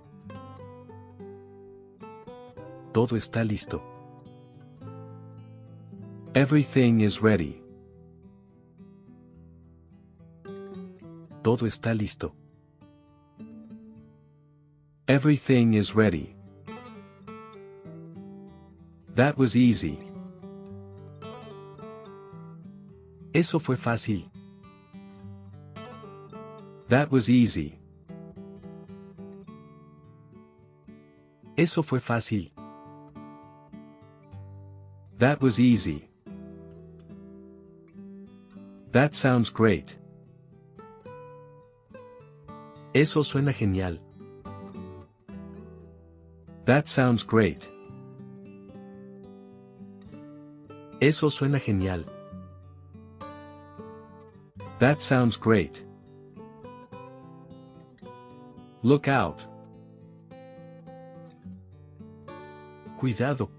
Todo 2.92 3.16
está 3.16 3.42
listo. 3.42 3.82
Everything 6.34 7.00
is 7.00 7.20
ready. 7.20 7.61
Todo 11.42 11.66
está 11.66 11.92
listo. 11.92 12.43
Everything 15.14 15.74
is 15.74 15.94
ready. 15.94 16.34
That 19.14 19.38
was 19.38 19.56
easy. 19.56 19.96
Eso 23.32 23.60
fue 23.60 23.76
fácil. 23.76 24.28
That 26.88 27.12
was 27.12 27.30
easy. 27.30 27.78
Eso 31.56 31.84
fue 31.84 32.00
fácil. 32.00 32.50
That 35.18 35.40
was 35.40 35.60
easy. 35.60 36.08
That 38.90 39.14
sounds 39.14 39.48
great. 39.48 39.96
Eso 42.92 43.22
suena 43.22 43.54
genial. 43.54 44.00
That 46.64 46.88
sounds 46.88 47.22
great. 47.22 47.70
Eso 51.00 51.28
suena 51.28 51.60
genial. 51.60 52.04
That 54.78 55.02
sounds 55.02 55.36
great. 55.36 55.84
Look 58.82 59.08
out. 59.08 59.44
Cuidado. 62.96 63.50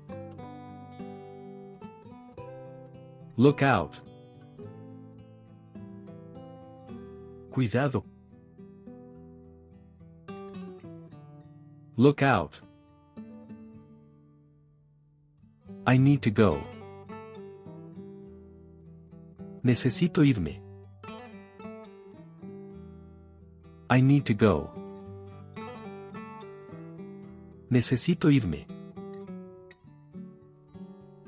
Look 3.38 3.62
out. 3.62 4.00
Cuidado. 7.52 8.04
Look 11.98 12.24
out. 12.24 12.65
I 15.88 15.98
need 15.98 16.22
to 16.24 16.32
go. 16.32 16.62
Necesito 19.64 20.24
irme. 20.24 20.60
I 23.88 24.02
need 24.02 24.26
to 24.26 24.34
go. 24.34 24.72
Necesito 27.70 28.30
irme. 28.32 28.66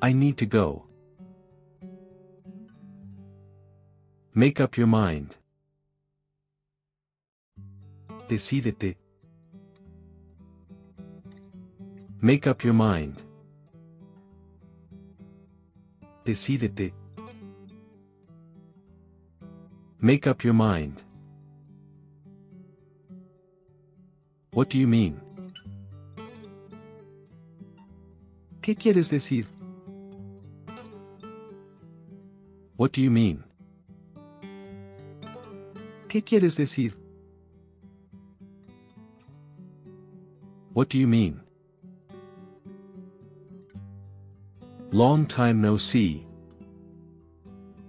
I 0.01 0.13
need 0.13 0.37
to 0.37 0.47
go. 0.47 0.85
Make 4.33 4.59
up 4.59 4.75
your 4.75 4.87
mind. 4.87 5.35
Decídete. 8.27 8.95
Make 12.21 12.47
up 12.47 12.63
your 12.63 12.73
mind. 12.73 13.26
Decídete. 16.27 16.93
Make 20.01 20.27
up 20.27 20.43
your 20.43 20.53
mind. 20.53 21.01
What 24.51 24.67
do 24.69 24.77
you 24.77 24.89
mean? 24.89 25.21
¿Qué 28.61 28.75
quieres 28.75 29.09
decir? 29.09 29.45
What 32.75 32.91
do 32.91 33.01
you 33.01 33.09
mean? 33.09 33.45
¿Qué 36.09 36.21
quieres 36.21 36.57
decir? 36.57 36.91
What 40.73 40.89
do 40.89 40.97
you 40.97 41.07
mean? 41.07 41.46
Long 44.91 45.25
time 45.27 45.55
no 45.61 45.77
see. 45.77 46.25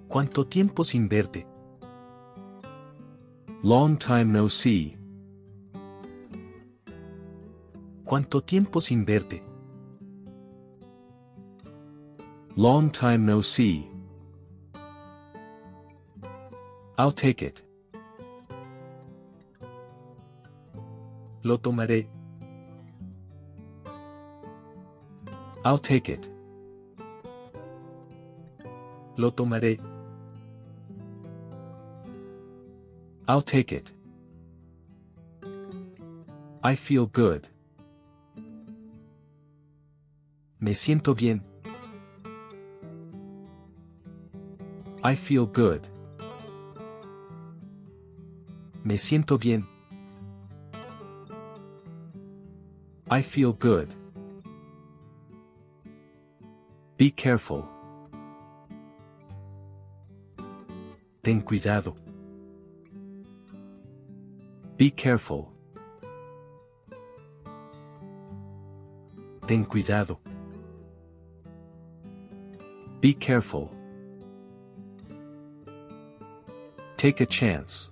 ¿Cuánto 0.09 0.49
tiempo 0.49 0.83
sin 0.83 1.09
verte? 1.09 1.47
Long 3.63 3.97
time 3.97 4.25
no 4.33 4.49
see. 4.49 4.97
¿Cuánto 8.05 8.43
tiempo 8.43 8.81
sin 8.81 9.05
verte? 9.05 9.45
Long 12.57 12.91
time 12.91 13.19
no 13.19 13.43
see. 13.43 13.89
I'll 16.99 17.13
take 17.13 17.43
it. 17.47 17.63
Lo 21.45 21.59
tomaré. 21.59 22.09
I'll 25.65 25.79
take 25.79 26.09
it. 26.09 26.29
Lo 29.19 29.33
tomaré. 29.33 29.81
I'll 33.27 33.43
take 33.43 33.73
it. 33.73 33.93
I 36.63 36.77
feel 36.77 37.07
good. 37.07 37.49
Me 40.61 40.73
siento 40.73 41.17
bien. 41.17 41.43
I 45.03 45.17
feel 45.17 45.47
good. 45.47 45.83
Me 48.85 48.99
siento 48.99 49.37
bien. 49.37 49.67
I 53.11 53.23
feel 53.23 53.53
good. 53.53 53.89
Be 56.97 57.11
careful. 57.11 57.78
Ten 61.29 61.43
cuidado. 61.43 61.95
Be 64.79 64.91
careful. 64.91 65.53
Ten 69.47 69.67
cuidado. 69.67 70.21
Be 73.03 73.13
careful. 73.13 73.71
Take 76.97 77.21
a 77.21 77.27
chance. 77.27 77.91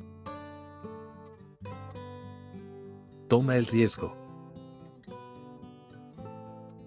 Toma 3.29 3.57
el 3.57 3.67
riesgo. 3.67 4.15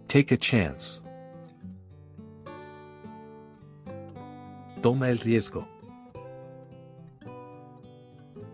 Take 0.08 0.32
a 0.32 0.38
chance. 0.38 1.00
Toma 4.82 5.10
el 5.10 5.20
riesgo. 5.20 5.79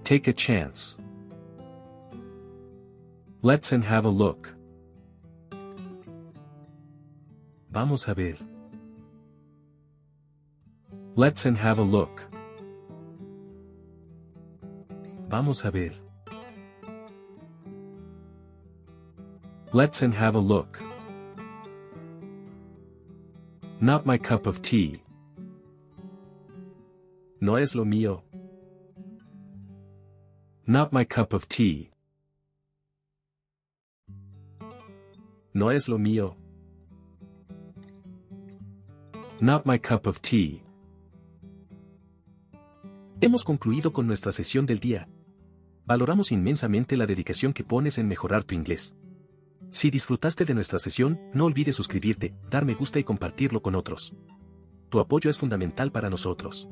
Take 0.06 0.28
a 0.28 0.34
chance. 0.34 0.98
Let's 3.42 3.72
and 3.72 3.84
have 3.84 4.06
a 4.06 4.10
look. 4.10 4.54
Vamos 7.72 8.08
a 8.08 8.14
ver. 8.14 8.36
Let's 11.16 11.48
and 11.48 11.58
have 11.58 11.80
a 11.80 11.82
look. 11.82 12.22
Vamos 15.28 15.66
a 15.66 15.72
ver. 15.72 15.90
Let's 19.74 20.04
and 20.04 20.14
have 20.14 20.36
a 20.36 20.40
look. 20.40 20.80
Not 23.82 24.06
my 24.06 24.20
cup 24.20 24.46
of 24.46 24.62
tea. 24.62 25.02
No 27.42 27.56
es 27.56 27.74
lo 27.74 27.86
mío. 27.86 28.25
Not 30.68 30.92
my 30.92 31.06
cup 31.06 31.34
of 31.36 31.46
tea. 31.48 31.92
No 35.54 35.70
es 35.70 35.88
lo 35.88 36.00
mío. 36.00 36.38
Not 39.40 39.68
my 39.68 39.78
cup 39.78 40.08
of 40.08 40.20
tea. 40.22 40.64
Hemos 43.22 43.44
concluido 43.44 43.94
con 43.94 44.08
nuestra 44.08 44.32
sesión 44.32 44.66
del 44.66 44.80
día. 44.80 45.08
Valoramos 45.86 46.32
inmensamente 46.32 46.98
la 46.98 47.06
dedicación 47.06 47.54
que 47.54 47.64
pones 47.64 48.00
en 48.00 48.08
mejorar 48.08 48.44
tu 48.44 48.56
inglés. 48.56 48.96
Si 49.70 49.92
disfrutaste 49.92 50.46
de 50.46 50.56
nuestra 50.56 50.80
sesión, 50.80 51.20
no 51.32 51.46
olvides 51.46 51.76
suscribirte, 51.76 52.34
dar 52.50 52.66
me 52.66 52.74
gusta 52.74 52.98
y 52.98 53.04
compartirlo 53.04 53.62
con 53.62 53.76
otros. 53.76 54.16
Tu 54.90 55.00
apoyo 55.00 55.30
es 55.30 55.38
fundamental 55.38 55.92
para 55.92 56.10
nosotros. 56.10 56.68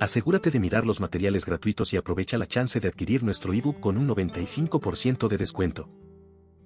Asegúrate 0.00 0.50
de 0.50 0.58
mirar 0.60 0.86
los 0.86 0.98
materiales 0.98 1.44
gratuitos 1.44 1.92
y 1.92 1.98
aprovecha 1.98 2.38
la 2.38 2.46
chance 2.46 2.80
de 2.80 2.88
adquirir 2.88 3.22
nuestro 3.22 3.52
ebook 3.52 3.80
con 3.80 3.98
un 3.98 4.08
95% 4.08 5.28
de 5.28 5.36
descuento. 5.36 5.90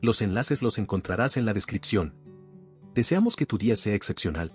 Los 0.00 0.22
enlaces 0.22 0.62
los 0.62 0.78
encontrarás 0.78 1.36
en 1.36 1.44
la 1.44 1.52
descripción. 1.52 2.14
Deseamos 2.94 3.34
que 3.34 3.44
tu 3.44 3.58
día 3.58 3.74
sea 3.74 3.96
excepcional. 3.96 4.52